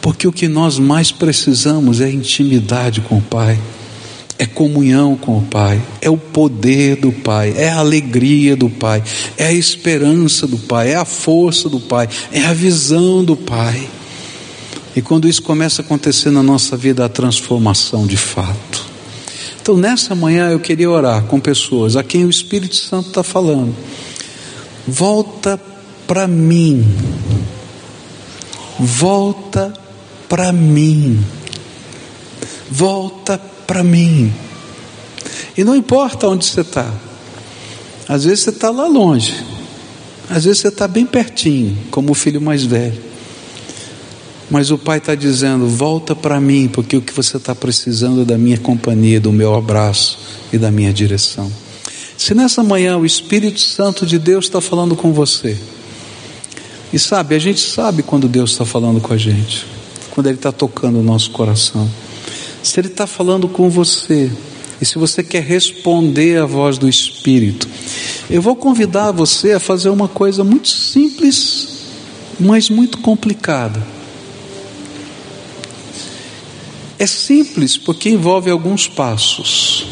Porque 0.00 0.28
o 0.28 0.32
que 0.32 0.46
nós 0.46 0.78
mais 0.78 1.10
precisamos 1.10 2.00
é 2.00 2.10
intimidade 2.10 3.00
com 3.00 3.18
o 3.18 3.22
Pai 3.22 3.58
é 4.38 4.46
comunhão 4.46 5.16
com 5.16 5.38
o 5.38 5.42
Pai, 5.42 5.82
é 6.00 6.08
o 6.08 6.16
poder 6.16 6.96
do 6.96 7.10
Pai, 7.10 7.54
é 7.56 7.68
a 7.68 7.78
alegria 7.78 8.54
do 8.54 8.70
Pai, 8.70 9.02
é 9.36 9.46
a 9.46 9.52
esperança 9.52 10.46
do 10.46 10.56
Pai, 10.56 10.92
é 10.92 10.94
a 10.94 11.04
força 11.04 11.68
do 11.68 11.80
Pai, 11.80 12.08
é 12.30 12.44
a 12.44 12.52
visão 12.52 13.24
do 13.24 13.36
Pai. 13.36 13.88
E 14.94 15.02
quando 15.02 15.28
isso 15.28 15.42
começa 15.42 15.82
a 15.82 15.84
acontecer 15.84 16.30
na 16.30 16.42
nossa 16.42 16.76
vida, 16.76 17.04
a 17.04 17.08
transformação 17.08 18.06
de 18.06 18.16
fato. 18.16 18.86
Então, 19.60 19.76
nessa 19.76 20.14
manhã 20.14 20.50
eu 20.50 20.60
queria 20.60 20.90
orar 20.90 21.24
com 21.24 21.38
pessoas 21.38 21.94
a 21.94 22.02
quem 22.02 22.24
o 22.24 22.30
Espírito 22.30 22.74
Santo 22.74 23.08
está 23.08 23.22
falando. 23.22 23.74
Volta 24.86 25.60
para 26.06 26.26
mim. 26.26 26.86
Volta 28.78 29.72
para 30.28 30.52
mim. 30.52 31.22
Volta 32.70 33.40
para 33.68 33.84
mim. 33.84 34.32
E 35.56 35.62
não 35.62 35.76
importa 35.76 36.26
onde 36.26 36.46
você 36.46 36.62
está. 36.62 36.90
Às 38.08 38.24
vezes 38.24 38.40
você 38.40 38.50
está 38.50 38.70
lá 38.70 38.86
longe. 38.88 39.44
Às 40.30 40.44
vezes 40.44 40.62
você 40.62 40.68
está 40.68 40.88
bem 40.88 41.04
pertinho, 41.04 41.76
como 41.90 42.12
o 42.12 42.14
filho 42.14 42.40
mais 42.40 42.64
velho. 42.64 42.98
Mas 44.50 44.70
o 44.70 44.78
pai 44.78 44.96
está 44.96 45.14
dizendo: 45.14 45.68
volta 45.68 46.16
para 46.16 46.40
mim, 46.40 46.66
porque 46.72 46.96
o 46.96 47.02
que 47.02 47.12
você 47.12 47.36
está 47.36 47.54
precisando 47.54 48.22
é 48.22 48.24
da 48.24 48.38
minha 48.38 48.56
companhia, 48.56 49.20
do 49.20 49.30
meu 49.30 49.54
abraço 49.54 50.18
e 50.50 50.56
da 50.56 50.70
minha 50.70 50.92
direção. 50.92 51.52
Se 52.16 52.34
nessa 52.34 52.62
manhã 52.62 52.96
o 52.96 53.04
Espírito 53.04 53.60
Santo 53.60 54.06
de 54.06 54.18
Deus 54.18 54.46
está 54.46 54.60
falando 54.62 54.96
com 54.96 55.12
você, 55.12 55.56
e 56.90 56.98
sabe, 56.98 57.34
a 57.34 57.38
gente 57.38 57.60
sabe 57.60 58.02
quando 58.02 58.26
Deus 58.26 58.52
está 58.52 58.64
falando 58.64 58.98
com 58.98 59.12
a 59.12 59.18
gente, 59.18 59.66
quando 60.10 60.28
Ele 60.28 60.36
está 60.36 60.50
tocando 60.50 60.98
o 60.98 61.02
nosso 61.02 61.30
coração 61.30 61.88
se 62.62 62.80
Ele 62.80 62.88
está 62.88 63.06
falando 63.06 63.48
com 63.48 63.68
você, 63.70 64.30
e 64.80 64.84
se 64.84 64.98
você 64.98 65.22
quer 65.22 65.42
responder 65.42 66.40
à 66.40 66.46
voz 66.46 66.78
do 66.78 66.88
Espírito, 66.88 67.68
eu 68.30 68.40
vou 68.40 68.54
convidar 68.54 69.10
você 69.10 69.52
a 69.52 69.60
fazer 69.60 69.88
uma 69.88 70.08
coisa 70.08 70.44
muito 70.44 70.68
simples, 70.68 71.68
mas 72.38 72.70
muito 72.70 72.98
complicada. 72.98 73.82
É 76.98 77.06
simples 77.06 77.76
porque 77.76 78.08
envolve 78.08 78.50
alguns 78.50 78.86
passos, 78.88 79.86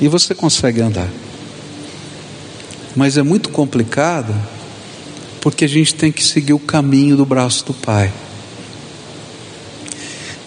e 0.00 0.08
você 0.08 0.34
consegue 0.34 0.80
andar, 0.80 1.08
mas 2.96 3.16
é 3.16 3.22
muito 3.22 3.50
complicado 3.50 4.34
porque 5.40 5.64
a 5.64 5.68
gente 5.68 5.94
tem 5.94 6.10
que 6.10 6.22
seguir 6.22 6.52
o 6.52 6.58
caminho 6.58 7.16
do 7.16 7.24
braço 7.24 7.64
do 7.64 7.74
Pai. 7.74 8.12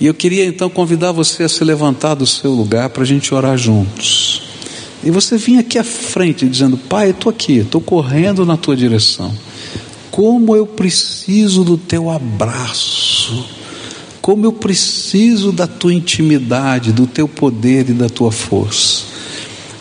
E 0.02 0.08
eu 0.08 0.16
queria 0.16 0.44
então 0.44 0.68
convidar 0.68 1.12
você 1.12 1.44
a 1.44 1.48
se 1.48 1.64
levantar 1.64 2.16
do 2.16 2.26
seu 2.26 2.50
lugar 2.50 2.90
para 2.90 3.04
a 3.04 3.06
gente 3.06 3.32
orar 3.36 3.56
juntos. 3.56 4.42
E 5.04 5.12
você 5.12 5.38
vinha 5.38 5.60
aqui 5.60 5.78
à 5.78 5.84
frente 5.84 6.50
dizendo: 6.50 6.76
Pai, 6.76 7.10
eu 7.10 7.12
estou 7.12 7.30
aqui, 7.30 7.60
estou 7.60 7.80
correndo 7.80 8.44
na 8.44 8.58
tua 8.58 8.76
direção. 8.76 9.32
Como 10.10 10.56
eu 10.56 10.66
preciso 10.66 11.64
do 11.64 11.78
teu 11.78 12.10
abraço, 12.10 13.46
como 14.24 14.44
eu 14.44 14.52
preciso 14.52 15.52
da 15.52 15.68
tua 15.68 15.94
intimidade, 15.94 16.92
do 16.92 17.06
teu 17.06 17.28
poder 17.28 17.88
e 17.88 17.94
da 17.94 18.10
tua 18.10 18.32
força. 18.32 19.04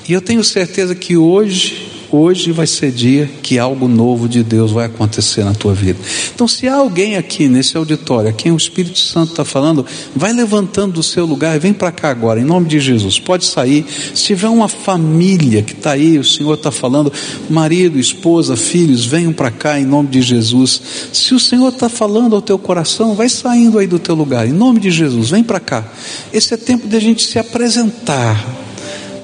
E 0.06 0.12
eu 0.12 0.20
tenho 0.20 0.44
certeza 0.44 0.94
que 0.94 1.16
hoje 1.16 1.89
Hoje 2.12 2.50
vai 2.50 2.66
ser 2.66 2.90
dia 2.90 3.30
que 3.40 3.56
algo 3.56 3.86
novo 3.86 4.28
de 4.28 4.42
Deus 4.42 4.72
vai 4.72 4.86
acontecer 4.86 5.44
na 5.44 5.54
tua 5.54 5.72
vida. 5.72 5.98
Então, 6.34 6.48
se 6.48 6.66
há 6.66 6.74
alguém 6.74 7.16
aqui 7.16 7.48
nesse 7.48 7.76
auditório, 7.76 8.30
a 8.30 8.32
quem 8.32 8.50
o 8.50 8.56
Espírito 8.56 8.98
Santo 8.98 9.30
está 9.30 9.44
falando, 9.44 9.86
vai 10.14 10.32
levantando 10.32 10.94
do 10.94 11.02
seu 11.04 11.24
lugar 11.24 11.54
e 11.54 11.60
vem 11.60 11.72
para 11.72 11.92
cá 11.92 12.10
agora, 12.10 12.40
em 12.40 12.44
nome 12.44 12.66
de 12.66 12.80
Jesus. 12.80 13.20
Pode 13.20 13.44
sair. 13.44 13.86
Se 14.12 14.24
tiver 14.24 14.48
uma 14.48 14.66
família 14.66 15.62
que 15.62 15.72
está 15.72 15.92
aí, 15.92 16.18
o 16.18 16.24
Senhor 16.24 16.54
está 16.54 16.72
falando, 16.72 17.12
marido, 17.48 17.96
esposa, 17.96 18.56
filhos, 18.56 19.06
venham 19.06 19.32
para 19.32 19.52
cá 19.52 19.78
em 19.78 19.84
nome 19.84 20.08
de 20.08 20.20
Jesus. 20.20 20.82
Se 21.12 21.32
o 21.32 21.38
Senhor 21.38 21.68
está 21.68 21.88
falando 21.88 22.34
ao 22.34 22.42
teu 22.42 22.58
coração, 22.58 23.14
vai 23.14 23.28
saindo 23.28 23.78
aí 23.78 23.86
do 23.86 24.00
teu 24.00 24.16
lugar, 24.16 24.48
em 24.48 24.52
nome 24.52 24.80
de 24.80 24.90
Jesus, 24.90 25.30
vem 25.30 25.44
para 25.44 25.60
cá. 25.60 25.84
Esse 26.32 26.54
é 26.54 26.56
tempo 26.56 26.88
de 26.88 26.96
a 26.96 27.00
gente 27.00 27.24
se 27.24 27.38
apresentar 27.38 28.44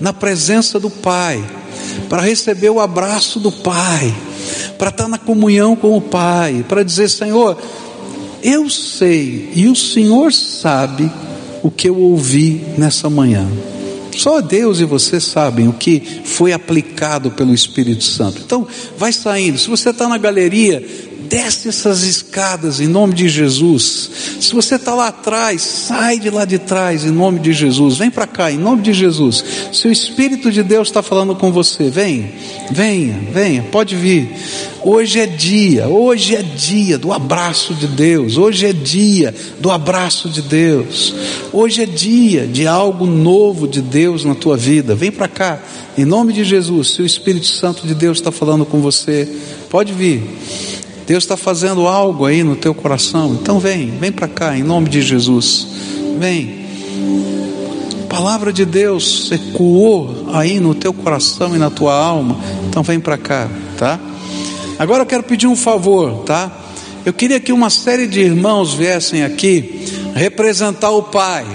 na 0.00 0.12
presença 0.12 0.78
do 0.78 0.88
Pai 0.88 1.42
para 2.08 2.22
receber 2.22 2.70
o 2.70 2.80
abraço 2.80 3.40
do 3.40 3.50
Pai, 3.50 4.14
para 4.78 4.90
estar 4.90 5.08
na 5.08 5.18
comunhão 5.18 5.74
com 5.74 5.96
o 5.96 6.00
Pai, 6.00 6.64
para 6.68 6.82
dizer: 6.82 7.08
Senhor, 7.08 7.58
eu 8.42 8.68
sei 8.70 9.50
e 9.54 9.66
o 9.68 9.76
Senhor 9.76 10.32
sabe 10.32 11.10
o 11.62 11.70
que 11.70 11.88
eu 11.88 11.98
ouvi 11.98 12.62
nessa 12.78 13.10
manhã. 13.10 13.46
Só 14.16 14.40
Deus 14.40 14.80
e 14.80 14.84
você 14.84 15.20
sabem 15.20 15.68
o 15.68 15.72
que 15.72 16.00
foi 16.24 16.52
aplicado 16.52 17.30
pelo 17.30 17.52
Espírito 17.52 18.02
Santo. 18.02 18.40
Então, 18.44 18.66
vai 18.96 19.12
saindo. 19.12 19.58
Se 19.58 19.68
você 19.68 19.90
está 19.90 20.08
na 20.08 20.16
galeria, 20.16 20.82
desce 21.26 21.68
essas 21.68 22.02
escadas 22.02 22.80
em 22.80 22.86
nome 22.86 23.14
de 23.14 23.28
Jesus. 23.28 24.10
Se 24.40 24.54
você 24.54 24.76
está 24.76 24.94
lá 24.94 25.08
atrás, 25.08 25.60
sai 25.60 26.18
de 26.18 26.30
lá 26.30 26.44
de 26.44 26.58
trás 26.58 27.04
em 27.04 27.10
nome 27.10 27.40
de 27.40 27.52
Jesus. 27.52 27.98
Vem 27.98 28.10
para 28.10 28.26
cá 28.26 28.50
em 28.50 28.58
nome 28.58 28.82
de 28.82 28.92
Jesus. 28.92 29.44
Se 29.72 29.88
o 29.88 29.92
Espírito 29.92 30.50
de 30.50 30.62
Deus 30.62 30.88
está 30.88 31.02
falando 31.02 31.34
com 31.34 31.50
você, 31.50 31.90
vem, 31.90 32.32
venha, 32.70 33.18
venha, 33.32 33.62
pode 33.70 33.96
vir. 33.96 34.30
Hoje 34.82 35.18
é 35.18 35.26
dia, 35.26 35.88
hoje 35.88 36.36
é 36.36 36.42
dia 36.42 36.96
do 36.96 37.12
abraço 37.12 37.74
de 37.74 37.88
Deus. 37.88 38.36
Hoje 38.36 38.66
é 38.66 38.72
dia 38.72 39.34
do 39.58 39.70
abraço 39.70 40.28
de 40.28 40.40
Deus. 40.42 41.12
Hoje 41.52 41.82
é 41.82 41.86
dia 41.86 42.46
de 42.46 42.66
algo 42.66 43.04
novo 43.04 43.66
de 43.66 43.82
Deus 43.82 44.24
na 44.24 44.34
tua 44.34 44.56
vida. 44.56 44.94
Vem 44.94 45.10
para 45.10 45.26
cá, 45.26 45.60
em 45.98 46.04
nome 46.04 46.32
de 46.32 46.44
Jesus. 46.44 46.92
Se 46.92 47.02
o 47.02 47.06
Espírito 47.06 47.46
Santo 47.46 47.84
de 47.84 47.94
Deus 47.94 48.18
está 48.18 48.30
falando 48.30 48.64
com 48.64 48.80
você, 48.80 49.28
pode 49.68 49.92
vir. 49.92 50.22
Deus 51.06 51.22
está 51.22 51.36
fazendo 51.36 51.86
algo 51.86 52.24
aí 52.24 52.42
no 52.42 52.56
teu 52.56 52.74
coração. 52.74 53.38
Então 53.40 53.60
vem, 53.60 53.90
vem 53.90 54.10
para 54.10 54.26
cá, 54.26 54.58
em 54.58 54.62
nome 54.64 54.88
de 54.88 55.00
Jesus. 55.00 55.68
Vem. 56.18 56.66
A 58.02 58.06
palavra 58.08 58.52
de 58.52 58.64
Deus 58.64 59.30
ecoou 59.30 60.26
aí 60.32 60.58
no 60.58 60.74
teu 60.74 60.92
coração 60.92 61.54
e 61.54 61.58
na 61.58 61.70
tua 61.70 61.94
alma. 61.94 62.36
Então 62.68 62.82
vem 62.82 62.98
para 62.98 63.16
cá, 63.16 63.48
tá? 63.78 64.00
Agora 64.78 65.02
eu 65.02 65.06
quero 65.06 65.22
pedir 65.22 65.46
um 65.46 65.54
favor, 65.54 66.24
tá? 66.24 66.50
Eu 67.04 67.12
queria 67.12 67.38
que 67.38 67.52
uma 67.52 67.70
série 67.70 68.08
de 68.08 68.20
irmãos 68.20 68.74
viessem 68.74 69.22
aqui 69.22 69.86
representar 70.12 70.90
o 70.90 71.04
Pai. 71.04 71.46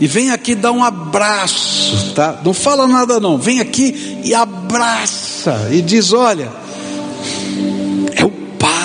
E 0.00 0.06
vem 0.06 0.30
aqui 0.30 0.54
dar 0.54 0.72
um 0.72 0.82
abraço, 0.82 2.12
tá? 2.14 2.40
Não 2.42 2.54
fala 2.54 2.86
nada 2.86 3.20
não. 3.20 3.36
Vem 3.36 3.60
aqui 3.60 4.18
e 4.24 4.34
abraça 4.34 5.68
e 5.70 5.82
diz: 5.82 6.12
"Olha, 6.12 6.61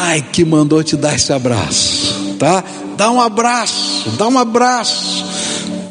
Pai 0.07 0.21
que 0.21 0.45
mandou 0.45 0.81
te 0.81 0.95
dar 0.95 1.15
esse 1.15 1.33
abraço, 1.33 2.37
tá? 2.39 2.63
Dá 2.95 3.11
um 3.11 3.19
abraço, 3.19 4.09
dá 4.11 4.25
um 4.25 4.37
abraço. 4.37 5.25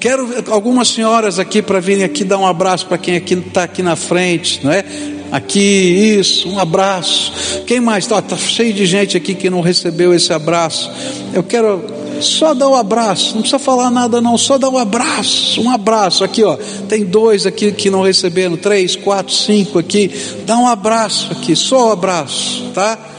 Quero 0.01 0.27
algumas 0.49 0.89
senhoras 0.89 1.39
aqui 1.39 1.61
para 1.61 1.81
virem 1.81 2.03
aqui 2.03 2.25
dar 2.25 2.39
um 2.39 2.47
abraço 2.47 2.87
para 2.87 2.97
quem 2.97 3.15
aqui 3.15 3.35
está 3.35 3.65
aqui 3.65 3.83
na 3.83 3.95
frente, 3.95 4.65
não 4.65 4.73
é? 4.73 4.83
Aqui, 5.31 6.17
isso, 6.19 6.49
um 6.49 6.59
abraço. 6.59 7.31
Quem 7.67 7.79
mais? 7.79 8.05
Está 8.05 8.23
tá 8.23 8.39
cheio 8.39 8.73
de 8.73 8.87
gente 8.87 9.19
aqui 9.19 9.35
que 9.35 9.51
não 9.51 9.61
recebeu 9.61 10.15
esse 10.15 10.33
abraço. 10.33 10.91
Eu 11.35 11.43
quero 11.43 11.85
só 12.23 12.55
dar 12.55 12.71
um 12.71 12.75
abraço, 12.75 13.35
não 13.35 13.43
precisa 13.43 13.59
falar 13.59 13.91
nada 13.91 14.23
não, 14.23 14.39
só 14.39 14.57
dar 14.57 14.71
um 14.71 14.79
abraço, 14.79 15.61
um 15.61 15.71
abraço. 15.71 16.25
Aqui, 16.25 16.43
ó, 16.43 16.57
tem 16.89 17.05
dois 17.05 17.45
aqui 17.45 17.71
que 17.71 17.91
não 17.91 18.01
receberam, 18.01 18.57
três, 18.57 18.97
quatro, 18.97 19.35
cinco 19.35 19.79
aqui. 19.79 20.11
Dá 20.47 20.57
um 20.57 20.67
abraço 20.67 21.33
aqui, 21.33 21.55
só 21.55 21.91
um 21.91 21.93
abraço, 21.93 22.71
tá? 22.73 23.13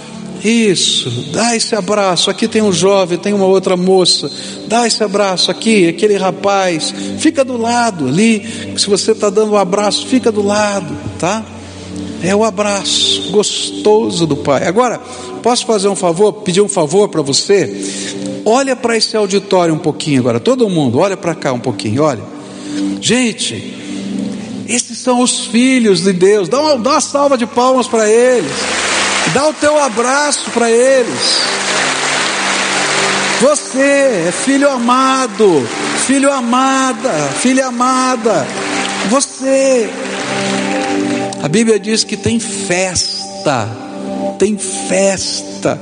Isso, 0.43 1.09
dá 1.31 1.55
esse 1.55 1.75
abraço. 1.75 2.29
Aqui 2.29 2.47
tem 2.47 2.61
um 2.61 2.71
jovem, 2.71 3.17
tem 3.17 3.33
uma 3.33 3.45
outra 3.45 3.75
moça. 3.75 4.29
Dá 4.67 4.85
esse 4.85 5.03
abraço 5.03 5.49
aqui, 5.49 5.87
aquele 5.87 6.15
rapaz. 6.15 6.93
Fica 7.17 7.43
do 7.43 7.57
lado 7.57 8.07
ali. 8.07 8.75
Se 8.77 8.87
você 8.87 9.11
está 9.11 9.29
dando 9.29 9.53
um 9.53 9.57
abraço, 9.57 10.07
fica 10.07 10.31
do 10.31 10.45
lado, 10.45 10.95
tá? 11.19 11.43
É 12.21 12.35
o 12.35 12.43
abraço 12.43 13.29
gostoso 13.31 14.25
do 14.25 14.37
Pai. 14.37 14.67
Agora, 14.67 14.99
posso 15.41 15.65
fazer 15.65 15.87
um 15.87 15.95
favor, 15.95 16.33
pedir 16.33 16.61
um 16.61 16.69
favor 16.69 17.09
para 17.09 17.21
você? 17.21 17.75
Olha 18.45 18.75
para 18.75 18.95
esse 18.95 19.15
auditório 19.15 19.73
um 19.73 19.79
pouquinho 19.79 20.21
agora, 20.21 20.39
todo 20.39 20.69
mundo, 20.69 20.99
olha 20.99 21.17
para 21.17 21.35
cá 21.35 21.51
um 21.51 21.59
pouquinho, 21.59 22.03
olha. 22.03 22.23
Gente, 23.01 23.73
esses 24.67 24.97
são 24.97 25.21
os 25.21 25.45
filhos 25.45 26.03
de 26.03 26.13
Deus. 26.13 26.49
Dá 26.49 26.59
uma, 26.59 26.77
dá 26.77 26.91
uma 26.91 27.01
salva 27.01 27.37
de 27.37 27.45
palmas 27.45 27.87
para 27.87 28.09
eles. 28.09 28.51
Dá 29.33 29.47
o 29.47 29.53
teu 29.53 29.77
abraço 29.79 30.49
para 30.51 30.71
eles. 30.71 31.41
Você 33.41 34.27
é 34.27 34.31
filho 34.31 34.69
amado, 34.69 35.67
filho 36.05 36.31
amada, 36.31 37.11
filha 37.39 37.67
amada. 37.67 38.47
Você. 39.09 39.89
A 41.43 41.47
Bíblia 41.47 41.79
diz 41.79 42.03
que 42.03 42.17
tem 42.17 42.39
festa, 42.39 43.69
tem 44.39 44.57
festa 44.57 45.79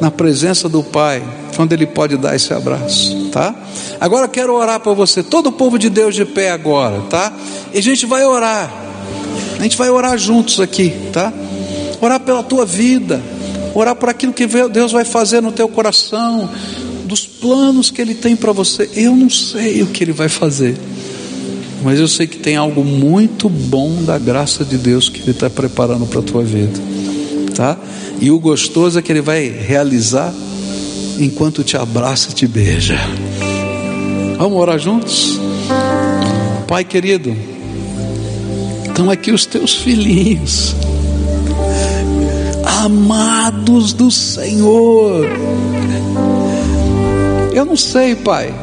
na 0.00 0.10
presença 0.10 0.66
do 0.68 0.82
Pai, 0.82 1.22
quando 1.56 1.72
Ele 1.74 1.86
pode 1.86 2.16
dar 2.16 2.34
esse 2.34 2.54
abraço, 2.54 3.28
tá? 3.30 3.54
Agora 4.00 4.26
quero 4.26 4.54
orar 4.54 4.80
para 4.80 4.92
você, 4.92 5.22
todo 5.22 5.48
o 5.48 5.52
povo 5.52 5.78
de 5.78 5.90
Deus 5.90 6.14
de 6.14 6.24
pé 6.24 6.50
agora, 6.50 7.02
tá? 7.10 7.32
E 7.74 7.78
a 7.78 7.82
gente 7.82 8.06
vai 8.06 8.24
orar, 8.24 8.72
a 9.58 9.62
gente 9.62 9.76
vai 9.76 9.90
orar 9.90 10.16
juntos 10.16 10.58
aqui, 10.58 11.10
tá? 11.12 11.32
Orar 12.00 12.20
pela 12.20 12.42
tua 12.42 12.64
vida, 12.64 13.20
orar 13.74 13.94
por 13.94 14.08
aquilo 14.08 14.32
que 14.32 14.46
Deus 14.46 14.92
vai 14.92 15.04
fazer 15.04 15.40
no 15.40 15.52
teu 15.52 15.68
coração, 15.68 16.48
dos 17.04 17.26
planos 17.26 17.90
que 17.90 18.00
Ele 18.00 18.14
tem 18.14 18.36
para 18.36 18.52
você. 18.52 18.88
Eu 18.94 19.14
não 19.14 19.30
sei 19.30 19.82
o 19.82 19.86
que 19.86 20.04
Ele 20.04 20.12
vai 20.12 20.28
fazer, 20.28 20.76
mas 21.82 21.98
eu 21.98 22.08
sei 22.08 22.26
que 22.26 22.38
tem 22.38 22.56
algo 22.56 22.84
muito 22.84 23.48
bom 23.48 24.02
da 24.02 24.18
graça 24.18 24.64
de 24.64 24.76
Deus 24.76 25.08
que 25.08 25.20
Ele 25.20 25.30
está 25.30 25.48
preparando 25.48 26.06
para 26.06 26.20
a 26.20 26.22
tua 26.22 26.42
vida, 26.42 26.78
tá? 27.54 27.76
E 28.20 28.30
o 28.30 28.38
gostoso 28.38 28.98
é 28.98 29.02
que 29.02 29.12
Ele 29.12 29.22
vai 29.22 29.48
realizar 29.48 30.32
enquanto 31.18 31.64
te 31.64 31.76
abraça 31.76 32.30
e 32.30 32.34
te 32.34 32.46
beija. 32.46 32.98
Vamos 34.36 34.58
orar 34.60 34.78
juntos? 34.78 35.40
Pai 36.68 36.84
querido, 36.84 37.34
estão 38.86 39.10
aqui 39.10 39.32
os 39.32 39.46
teus 39.46 39.74
filhinhos 39.74 40.76
amados 42.78 43.92
do 43.92 44.10
Senhor. 44.10 45.26
Eu 47.52 47.64
não 47.64 47.76
sei, 47.76 48.14
Pai, 48.14 48.54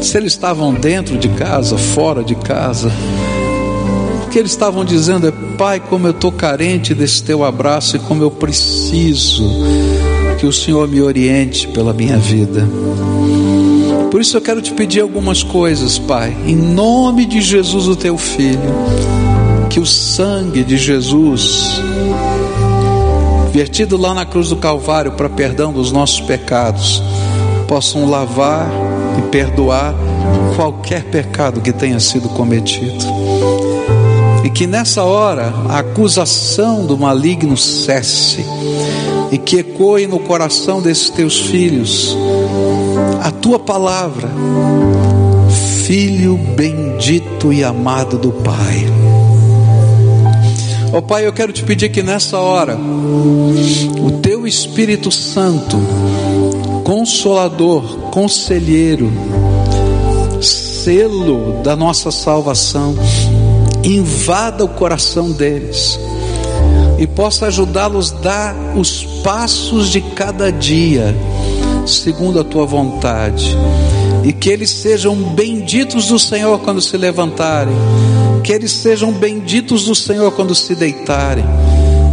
se 0.00 0.16
eles 0.16 0.32
estavam 0.32 0.72
dentro 0.72 1.18
de 1.18 1.28
casa, 1.30 1.76
fora 1.76 2.22
de 2.22 2.36
casa. 2.36 2.90
O 4.24 4.28
que 4.28 4.38
eles 4.38 4.52
estavam 4.52 4.84
dizendo 4.84 5.26
é: 5.26 5.32
Pai, 5.58 5.80
como 5.80 6.06
eu 6.06 6.12
estou 6.12 6.30
carente 6.30 6.94
desse 6.94 7.22
teu 7.22 7.44
abraço 7.44 7.96
e 7.96 7.98
como 7.98 8.22
eu 8.22 8.30
preciso 8.30 9.42
que 10.38 10.46
o 10.46 10.52
Senhor 10.52 10.86
me 10.86 11.00
oriente 11.00 11.66
pela 11.68 11.92
minha 11.92 12.18
vida. 12.18 12.68
Por 14.10 14.20
isso 14.20 14.36
eu 14.36 14.40
quero 14.40 14.62
te 14.62 14.72
pedir 14.72 15.00
algumas 15.00 15.42
coisas, 15.42 15.98
Pai, 15.98 16.36
em 16.46 16.54
nome 16.54 17.26
de 17.26 17.40
Jesus, 17.40 17.88
o 17.88 17.96
teu 17.96 18.16
filho, 18.16 18.60
que 19.68 19.80
o 19.80 19.86
sangue 19.86 20.62
de 20.62 20.76
Jesus 20.76 21.80
vertido 23.56 23.96
lá 23.96 24.12
na 24.12 24.26
cruz 24.26 24.50
do 24.50 24.56
Calvário 24.56 25.12
para 25.12 25.30
perdão 25.30 25.72
dos 25.72 25.90
nossos 25.90 26.20
pecados, 26.20 27.02
possam 27.66 28.06
lavar 28.06 28.70
e 29.18 29.22
perdoar 29.30 29.94
qualquer 30.54 31.04
pecado 31.04 31.62
que 31.62 31.72
tenha 31.72 31.98
sido 31.98 32.28
cometido. 32.28 33.02
E 34.44 34.50
que 34.50 34.66
nessa 34.66 35.04
hora 35.04 35.54
a 35.70 35.78
acusação 35.78 36.84
do 36.84 36.98
maligno 36.98 37.56
cesse 37.56 38.44
e 39.32 39.38
que 39.38 39.60
ecoe 39.60 40.06
no 40.06 40.18
coração 40.18 40.82
desses 40.82 41.08
teus 41.08 41.40
filhos 41.40 42.14
a 43.22 43.30
tua 43.30 43.58
palavra, 43.58 44.28
Filho 45.86 46.36
bendito 46.36 47.52
e 47.54 47.64
amado 47.64 48.18
do 48.18 48.32
Pai. 48.32 48.86
Ó 50.92 50.98
oh, 50.98 51.02
Pai, 51.02 51.26
eu 51.26 51.32
quero 51.32 51.52
te 51.52 51.62
pedir 51.62 51.88
que 51.90 52.02
nessa 52.02 52.38
hora, 52.38 52.76
o 52.76 54.10
Teu 54.22 54.46
Espírito 54.46 55.10
Santo, 55.10 55.76
Consolador, 56.84 58.10
Conselheiro, 58.10 59.10
selo 60.40 61.60
da 61.62 61.74
nossa 61.74 62.10
salvação, 62.10 62.94
invada 63.82 64.64
o 64.64 64.68
coração 64.68 65.32
deles 65.32 65.98
e 66.98 67.06
possa 67.06 67.46
ajudá-los 67.46 68.12
a 68.12 68.16
dar 68.16 68.56
os 68.76 69.04
passos 69.22 69.88
de 69.90 70.00
cada 70.00 70.50
dia, 70.50 71.14
segundo 71.86 72.40
a 72.40 72.44
tua 72.44 72.64
vontade, 72.64 73.56
e 74.26 74.32
que 74.32 74.50
eles 74.50 74.68
sejam 74.68 75.14
benditos 75.14 76.08
do 76.08 76.18
Senhor 76.18 76.58
quando 76.58 76.82
se 76.82 76.98
levantarem 76.98 77.74
que 78.46 78.52
eles 78.52 78.70
sejam 78.70 79.10
benditos 79.10 79.86
do 79.86 79.94
Senhor 79.96 80.30
quando 80.30 80.54
se 80.54 80.76
deitarem, 80.76 81.44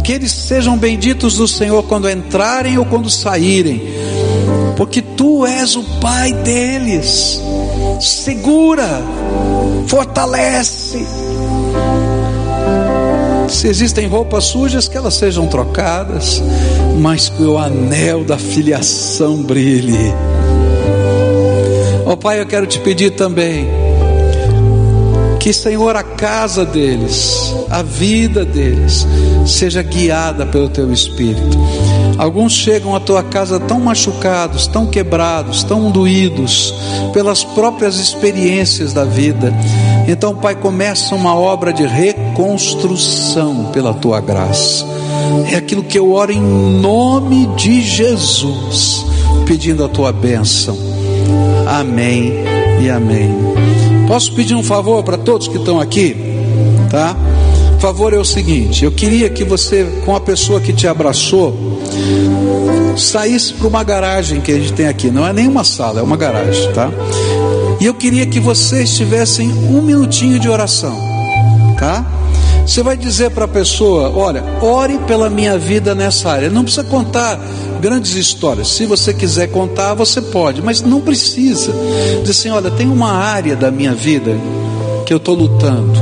que 0.02 0.10
eles 0.10 0.32
sejam 0.32 0.76
benditos 0.76 1.36
do 1.36 1.46
Senhor 1.46 1.84
quando 1.84 2.10
entrarem 2.10 2.76
ou 2.76 2.84
quando 2.84 3.08
saírem, 3.08 3.80
porque 4.76 5.00
tu 5.00 5.46
és 5.46 5.76
o 5.76 5.84
Pai 6.00 6.32
deles. 6.32 7.40
Segura, 8.00 9.00
fortalece. 9.86 11.06
Se 13.48 13.68
existem 13.68 14.08
roupas 14.08 14.42
sujas, 14.46 14.88
que 14.88 14.96
elas 14.96 15.14
sejam 15.14 15.46
trocadas, 15.46 16.42
mas 16.98 17.28
que 17.28 17.44
o 17.44 17.56
anel 17.56 18.24
da 18.24 18.36
filiação 18.36 19.40
brilhe. 19.40 20.12
Ó 22.06 22.12
oh, 22.12 22.16
Pai, 22.16 22.40
eu 22.40 22.46
quero 22.46 22.66
te 22.66 22.78
pedir 22.80 23.12
também 23.12 23.66
Que, 25.40 25.52
Senhor, 25.52 25.96
a 25.96 26.02
casa 26.02 26.64
deles, 26.64 27.54
a 27.70 27.82
vida 27.82 28.44
deles, 28.44 29.06
seja 29.46 29.82
guiada 29.82 30.46
pelo 30.46 30.68
Teu 30.68 30.90
Espírito. 30.92 31.58
Alguns 32.16 32.52
chegam 32.52 32.94
à 32.94 33.00
tua 33.00 33.22
casa 33.22 33.58
tão 33.58 33.80
machucados, 33.80 34.66
tão 34.66 34.86
quebrados, 34.86 35.62
tão 35.62 35.90
doídos 35.90 36.72
pelas 37.12 37.44
próprias 37.44 37.98
experiências 37.98 38.92
da 38.92 39.04
vida. 39.04 39.52
Então, 40.06 40.34
Pai, 40.34 40.54
começa 40.54 41.14
uma 41.14 41.34
obra 41.34 41.72
de 41.72 41.84
reconstrução 41.84 43.66
pela 43.72 43.92
tua 43.92 44.20
graça. 44.20 44.86
É 45.50 45.56
aquilo 45.56 45.82
que 45.82 45.98
eu 45.98 46.12
oro 46.12 46.32
em 46.32 46.40
nome 46.40 47.46
de 47.56 47.82
Jesus, 47.82 49.04
pedindo 49.46 49.84
a 49.84 49.88
tua 49.88 50.12
bênção. 50.12 50.93
Amém 51.66 52.34
e 52.80 52.90
amém. 52.90 53.30
Posso 54.06 54.34
pedir 54.34 54.54
um 54.54 54.62
favor 54.62 55.02
para 55.02 55.16
todos 55.16 55.48
que 55.48 55.56
estão 55.56 55.80
aqui? 55.80 56.16
Tá? 56.90 57.16
O 57.76 57.80
favor 57.80 58.12
é 58.12 58.18
o 58.18 58.24
seguinte: 58.24 58.84
eu 58.84 58.92
queria 58.92 59.28
que 59.30 59.44
você, 59.44 59.84
com 60.04 60.14
a 60.14 60.20
pessoa 60.20 60.60
que 60.60 60.72
te 60.72 60.86
abraçou, 60.86 61.82
saísse 62.96 63.54
para 63.54 63.66
uma 63.66 63.82
garagem 63.82 64.40
que 64.40 64.52
a 64.52 64.58
gente 64.58 64.72
tem 64.72 64.86
aqui. 64.86 65.10
Não 65.10 65.26
é 65.26 65.32
nem 65.32 65.48
uma 65.48 65.64
sala, 65.64 66.00
é 66.00 66.02
uma 66.02 66.16
garagem, 66.16 66.72
tá? 66.72 66.90
E 67.80 67.86
eu 67.86 67.94
queria 67.94 68.26
que 68.26 68.38
vocês 68.40 68.96
tivessem 68.96 69.50
um 69.50 69.82
minutinho 69.82 70.38
de 70.38 70.48
oração, 70.48 70.96
tá? 71.78 72.04
Você 72.66 72.82
vai 72.82 72.96
dizer 72.96 73.30
para 73.30 73.44
a 73.44 73.48
pessoa: 73.48 74.10
Olha, 74.14 74.42
ore 74.60 74.98
pela 75.06 75.28
minha 75.28 75.58
vida 75.58 75.94
nessa 75.94 76.30
área. 76.30 76.48
Não 76.48 76.62
precisa 76.62 76.84
contar 76.84 77.38
grandes 77.84 78.14
histórias. 78.14 78.68
Se 78.68 78.86
você 78.86 79.12
quiser 79.12 79.48
contar, 79.48 79.92
você 79.92 80.22
pode, 80.22 80.62
mas 80.62 80.80
não 80.80 81.02
precisa. 81.02 81.70
Diz 82.22 82.30
assim: 82.30 82.48
Olha, 82.48 82.70
tem 82.70 82.88
uma 82.88 83.12
área 83.12 83.54
da 83.54 83.70
minha 83.70 83.92
vida 83.92 84.34
que 85.04 85.12
eu 85.12 85.18
estou 85.18 85.34
lutando. 85.34 85.92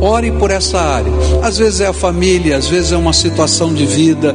Ore 0.00 0.32
por 0.32 0.50
essa 0.50 0.80
área. 0.80 1.12
Às 1.40 1.56
vezes 1.56 1.80
é 1.80 1.86
a 1.86 1.92
família, 1.92 2.56
às 2.56 2.66
vezes 2.66 2.90
é 2.90 2.96
uma 2.96 3.12
situação 3.12 3.72
de 3.72 3.86
vida, 3.86 4.34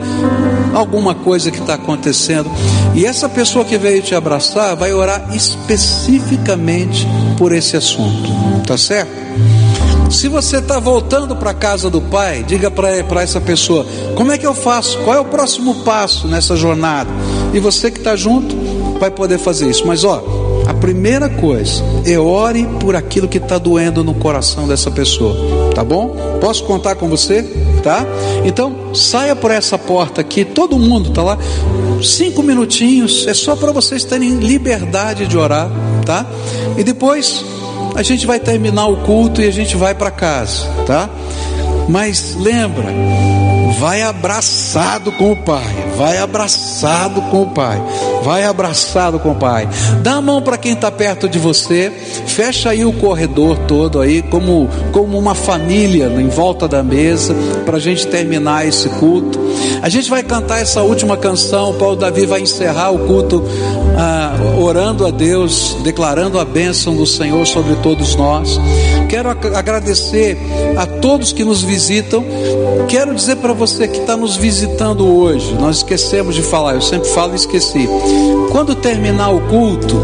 alguma 0.74 1.14
coisa 1.14 1.52
que 1.52 1.60
está 1.60 1.74
acontecendo. 1.74 2.50
E 2.96 3.06
essa 3.06 3.28
pessoa 3.28 3.66
que 3.66 3.78
veio 3.78 4.02
te 4.02 4.16
abraçar 4.16 4.74
vai 4.78 4.94
orar 4.94 5.36
especificamente 5.36 7.06
por 7.38 7.52
esse 7.52 7.76
assunto. 7.76 8.30
Tá 8.66 8.78
certo? 8.78 9.29
Se 10.10 10.28
você 10.28 10.58
está 10.58 10.80
voltando 10.80 11.36
para 11.36 11.52
a 11.52 11.54
casa 11.54 11.90
do 11.90 12.02
Pai, 12.02 12.44
diga 12.44 12.72
para 12.72 13.22
essa 13.22 13.40
pessoa: 13.40 13.86
como 14.16 14.32
é 14.32 14.38
que 14.38 14.46
eu 14.48 14.56
faço? 14.56 14.98
Qual 15.00 15.16
é 15.16 15.20
o 15.20 15.26
próximo 15.26 15.76
passo 15.84 16.28
nessa 16.28 16.56
jornada? 16.56 17.10
E 17.54 17.60
você 17.60 17.92
que 17.92 18.00
está 18.00 18.16
junto 18.16 18.56
vai 19.00 19.12
poder 19.12 19.38
fazer 19.38 19.70
isso. 19.70 19.86
Mas 19.86 20.04
ó, 20.04 20.24
a 20.68 20.74
primeira 20.74 21.30
coisa 21.30 21.84
é 22.06 22.18
ore 22.18 22.68
por 22.80 22.96
aquilo 22.96 23.28
que 23.28 23.38
está 23.38 23.58
doendo 23.58 24.04
no 24.04 24.16
coração 24.16 24.68
dessa 24.68 24.90
pessoa, 24.90 25.36
tá 25.76 25.84
bom? 25.84 26.16
Posso 26.42 26.64
contar 26.64 26.96
com 26.96 27.08
você? 27.08 27.44
Tá? 27.84 28.06
Então 28.44 28.94
saia 28.94 29.36
por 29.36 29.52
essa 29.52 29.78
porta 29.78 30.22
aqui, 30.22 30.44
todo 30.44 30.78
mundo 30.78 31.10
está 31.10 31.24
lá, 31.24 31.38
cinco 32.04 32.44
minutinhos, 32.44 33.26
é 33.26 33.34
só 33.34 33.56
para 33.56 33.72
vocês 33.72 34.04
terem 34.04 34.36
liberdade 34.36 35.26
de 35.26 35.38
orar, 35.38 35.70
tá? 36.06 36.26
E 36.78 36.84
depois 36.84 37.46
a 38.00 38.04
gente 38.04 38.26
vai 38.26 38.40
terminar 38.40 38.88
o 38.88 38.96
culto 39.04 39.42
e 39.42 39.46
a 39.46 39.52
gente 39.52 39.76
vai 39.76 39.94
para 39.94 40.10
casa, 40.10 40.66
tá? 40.88 41.10
Mas 41.90 42.34
lembra, 42.34 42.86
vai 43.78 44.02
abraçado 44.02 45.12
com 45.12 45.32
o 45.32 45.36
Pai, 45.36 45.64
vai 45.98 46.18
abraçado 46.18 47.22
com 47.24 47.44
o 47.44 47.50
Pai, 47.50 47.82
vai 48.24 48.44
abraçado 48.44 49.20
com 49.20 49.32
o 49.32 49.36
Pai. 49.36 49.68
Dá 50.02 50.16
a 50.16 50.22
mão 50.22 50.42
para 50.42 50.58
quem 50.58 50.74
está 50.74 50.92
perto 50.92 51.28
de 51.28 51.38
você, 51.38 51.92
fecha 52.26 52.70
aí 52.70 52.86
o 52.86 52.94
corredor 52.94 53.58
todo 53.68 54.00
aí, 54.00 54.22
como, 54.22 54.70
como 54.92 55.18
uma 55.18 55.36
família 55.36 56.08
em 56.08 56.30
volta 56.30 56.68
da 56.68 56.82
mesa, 56.82 57.36
para 57.66 57.78
a 57.78 57.80
gente 57.80 58.08
terminar 58.08 58.68
esse 58.68 58.90
culto. 58.90 59.40
A 59.82 59.90
gente 59.90 60.10
vai 60.10 60.24
cantar 60.24 60.62
essa 60.62 60.82
última 60.82 61.18
canção, 61.18 61.72
o 61.72 61.74
Paulo 61.76 61.96
Davi 61.96 62.26
vai 62.26 62.42
encerrar 62.42 62.92
o 62.92 63.00
culto 63.00 63.44
ah, 63.98 64.34
orando 64.60 65.06
a 65.06 65.12
Deus, 65.12 65.78
declarando 65.84 66.40
a 66.40 66.46
bênção 66.46 66.96
do 66.96 67.06
Senhor 67.06 67.46
sobre 67.46 67.76
todos 67.78 68.16
nós. 68.16 68.60
Quero 69.10 69.30
agradecer 69.30 70.38
a 70.78 70.86
todos 70.86 71.34
que 71.34 71.44
nos 71.44 71.64
visitam. 71.64 72.24
Quero 72.88 73.14
dizer 73.16 73.38
para 73.38 73.54
você 73.60 73.90
que 73.90 74.00
está 74.00 74.16
nos 74.16 74.38
visitando 74.38 75.06
hoje, 75.06 75.54
nós 75.56 75.78
esquecemos 75.78 76.34
de 76.34 76.42
falar, 76.42 76.76
eu 76.76 76.82
sempre 76.82 77.10
falo 77.10 77.34
e 77.34 77.36
esqueci. 77.36 77.90
Quando 78.52 78.74
terminar 78.74 79.32
o 79.32 79.42
culto, 79.42 79.96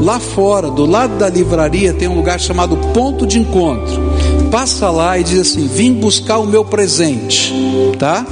lá 0.00 0.20
fora, 0.20 0.70
do 0.70 0.86
lado 0.86 1.18
da 1.18 1.28
livraria, 1.28 1.92
tem 1.92 2.06
um 2.06 2.14
lugar 2.14 2.38
chamado 2.38 2.76
Ponto 2.94 3.26
de 3.26 3.40
Encontro. 3.40 4.00
Passa 4.48 4.90
lá 4.90 5.18
e 5.18 5.24
diz 5.24 5.40
assim: 5.40 5.66
Vim 5.66 5.94
buscar 5.94 6.38
o 6.38 6.46
meu 6.46 6.64
presente, 6.64 7.52
tá? 7.98 8.24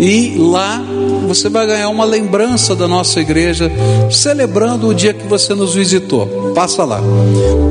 E 0.00 0.34
lá 0.38 0.82
você 1.24 1.48
vai 1.48 1.66
ganhar 1.66 1.88
uma 1.88 2.04
lembrança 2.04 2.74
da 2.74 2.86
nossa 2.86 3.20
igreja, 3.20 3.70
celebrando 4.10 4.88
o 4.88 4.94
dia 4.94 5.12
que 5.12 5.26
você 5.26 5.54
nos 5.54 5.74
visitou. 5.74 6.52
Passa 6.54 6.84
lá. 6.84 7.00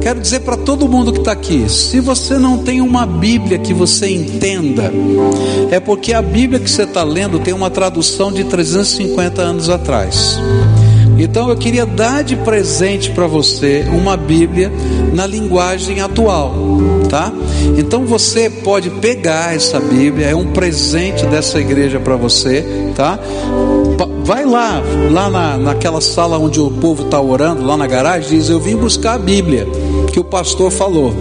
Quero 0.01 0.19
dizer 0.19 0.41
para 0.41 0.57
todo 0.57 0.87
mundo 0.87 1.11
que 1.13 1.19
está 1.19 1.31
aqui: 1.31 1.69
se 1.69 1.99
você 1.99 2.37
não 2.37 2.57
tem 2.57 2.81
uma 2.81 3.05
Bíblia 3.05 3.57
que 3.57 3.73
você 3.73 4.09
entenda, 4.09 4.91
é 5.71 5.79
porque 5.79 6.13
a 6.13 6.21
Bíblia 6.21 6.59
que 6.59 6.69
você 6.69 6.83
está 6.83 7.03
lendo 7.03 7.39
tem 7.39 7.53
uma 7.53 7.69
tradução 7.69 8.31
de 8.31 8.43
350 8.43 9.41
anos 9.41 9.69
atrás. 9.69 10.39
Então 11.23 11.49
eu 11.49 11.55
queria 11.55 11.85
dar 11.85 12.21
de 12.21 12.35
presente 12.35 13.09
para 13.11 13.25
você 13.25 13.85
uma 13.89 14.17
Bíblia 14.17 14.69
na 15.13 15.25
linguagem 15.25 16.01
atual, 16.01 16.53
tá? 17.09 17.31
Então 17.77 18.05
você 18.05 18.49
pode 18.49 18.89
pegar 18.89 19.55
essa 19.55 19.79
Bíblia, 19.79 20.27
é 20.27 20.35
um 20.35 20.47
presente 20.47 21.25
dessa 21.27 21.59
igreja 21.59 21.97
para 21.97 22.17
você, 22.17 22.91
tá? 22.93 23.17
Vai 24.25 24.43
lá, 24.43 24.81
lá 25.11 25.29
na, 25.29 25.57
naquela 25.57 26.01
sala 26.01 26.37
onde 26.37 26.59
o 26.59 26.69
povo 26.69 27.03
está 27.03 27.21
orando, 27.21 27.65
lá 27.65 27.77
na 27.77 27.87
garagem, 27.87 28.37
diz: 28.37 28.49
Eu 28.49 28.59
vim 28.59 28.75
buscar 28.75 29.13
a 29.13 29.19
Bíblia 29.19 29.65
que 30.11 30.19
o 30.19 30.23
pastor 30.25 30.71
falou, 30.71 31.13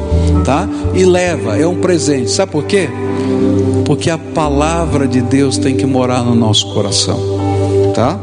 tá? 0.44 0.68
E 0.94 1.04
leva, 1.04 1.56
é 1.56 1.66
um 1.66 1.76
presente. 1.76 2.30
Sabe 2.30 2.50
por 2.50 2.64
quê? 2.64 2.88
Porque 3.84 4.10
a 4.10 4.18
palavra 4.18 5.06
de 5.06 5.20
Deus 5.20 5.58
tem 5.58 5.76
que 5.76 5.86
morar 5.86 6.24
no 6.24 6.34
nosso 6.34 6.74
coração, 6.74 7.20
tá? 7.94 8.18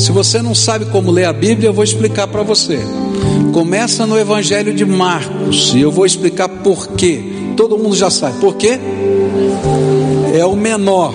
Se 0.00 0.12
você 0.12 0.40
não 0.40 0.54
sabe 0.54 0.86
como 0.86 1.10
ler 1.10 1.26
a 1.26 1.32
Bíblia, 1.32 1.68
eu 1.68 1.74
vou 1.74 1.84
explicar 1.84 2.26
para 2.26 2.42
você. 2.42 2.78
Começa 3.52 4.06
no 4.06 4.18
Evangelho 4.18 4.72
de 4.72 4.86
Marcos 4.86 5.74
e 5.74 5.80
eu 5.82 5.90
vou 5.90 6.06
explicar 6.06 6.48
por 6.48 6.88
quê. 6.88 7.22
Todo 7.54 7.76
mundo 7.76 7.94
já 7.94 8.08
sabe. 8.08 8.40
Por 8.40 8.56
quê? 8.56 8.80
É 10.34 10.42
o 10.46 10.56
menor. 10.56 11.12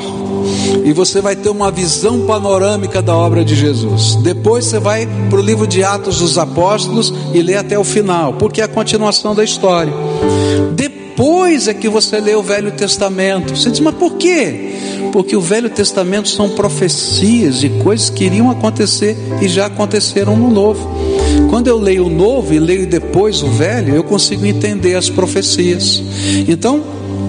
E 0.86 0.93
você 0.93 1.19
vai 1.19 1.36
ter 1.36 1.49
uma 1.49 1.71
visão 1.71 2.27
panorâmica 2.27 3.01
da 3.01 3.17
obra 3.17 3.43
de 3.43 3.55
Jesus. 3.55 4.17
Depois 4.17 4.65
você 4.65 4.77
vai 4.77 5.09
para 5.31 5.39
o 5.39 5.41
livro 5.41 5.65
de 5.65 5.83
Atos 5.83 6.19
dos 6.19 6.38
Apóstolos 6.38 7.11
e 7.33 7.41
lê 7.41 7.55
até 7.55 7.79
o 7.79 7.83
final, 7.83 8.33
porque 8.33 8.61
é 8.61 8.65
a 8.65 8.67
continuação 8.67 9.33
da 9.33 9.43
história. 9.43 9.93
Depois 10.75 11.67
é 11.67 11.73
que 11.73 11.89
você 11.89 12.19
lê 12.19 12.36
o 12.36 12.43
Velho 12.43 12.71
Testamento. 12.71 13.57
Você 13.57 13.71
diz, 13.71 13.79
mas 13.79 13.95
por 13.95 14.13
quê? 14.13 14.75
Porque 15.16 15.34
o 15.34 15.39
Velho 15.39 15.70
Testamento 15.70 16.28
são 16.28 16.49
profecias 16.49 17.61
de 17.61 17.70
coisas 17.70 18.09
que 18.09 18.26
iriam 18.26 18.51
acontecer 18.51 19.16
e 19.41 19.47
já 19.47 19.68
aconteceram 19.68 20.36
no 20.36 20.51
Novo. 20.51 20.89
Quando 21.49 21.68
eu 21.68 21.80
leio 21.80 22.07
o 22.07 22.09
Novo 22.09 22.53
e 22.53 22.59
leio 22.59 22.86
depois 22.86 23.41
o 23.41 23.47
Velho, 23.47 23.95
eu 23.95 24.03
consigo 24.03 24.45
entender 24.45 24.93
as 24.93 25.09
profecias. 25.09 26.03
Então, 26.49 26.84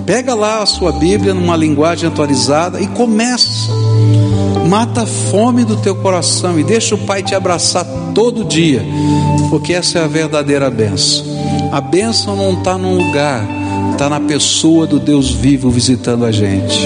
pega 0.04 0.34
lá 0.34 0.64
a 0.64 0.66
sua 0.66 0.90
Bíblia 0.90 1.32
numa 1.32 1.56
linguagem 1.56 2.08
atualizada 2.08 2.80
e 2.80 2.88
começa. 2.88 3.70
Mata 4.68 5.02
a 5.02 5.06
fome 5.06 5.64
do 5.64 5.76
teu 5.76 5.94
coração 5.94 6.58
e 6.58 6.64
deixa 6.64 6.96
o 6.96 7.06
Pai 7.06 7.22
te 7.22 7.36
abraçar 7.36 7.86
todo 8.12 8.42
dia, 8.42 8.84
porque 9.48 9.72
essa 9.72 10.00
é 10.00 10.04
a 10.04 10.08
verdadeira 10.08 10.68
benção. 10.68 11.24
A 11.70 11.80
benção 11.80 12.34
não 12.34 12.54
está 12.54 12.76
num 12.76 12.96
lugar, 12.96 13.46
está 13.96 14.10
na 14.10 14.20
pessoa 14.20 14.86
do 14.86 15.00
Deus 15.00 15.30
vivo 15.30 15.70
visitando 15.70 16.26
a 16.26 16.30
gente. 16.30 16.80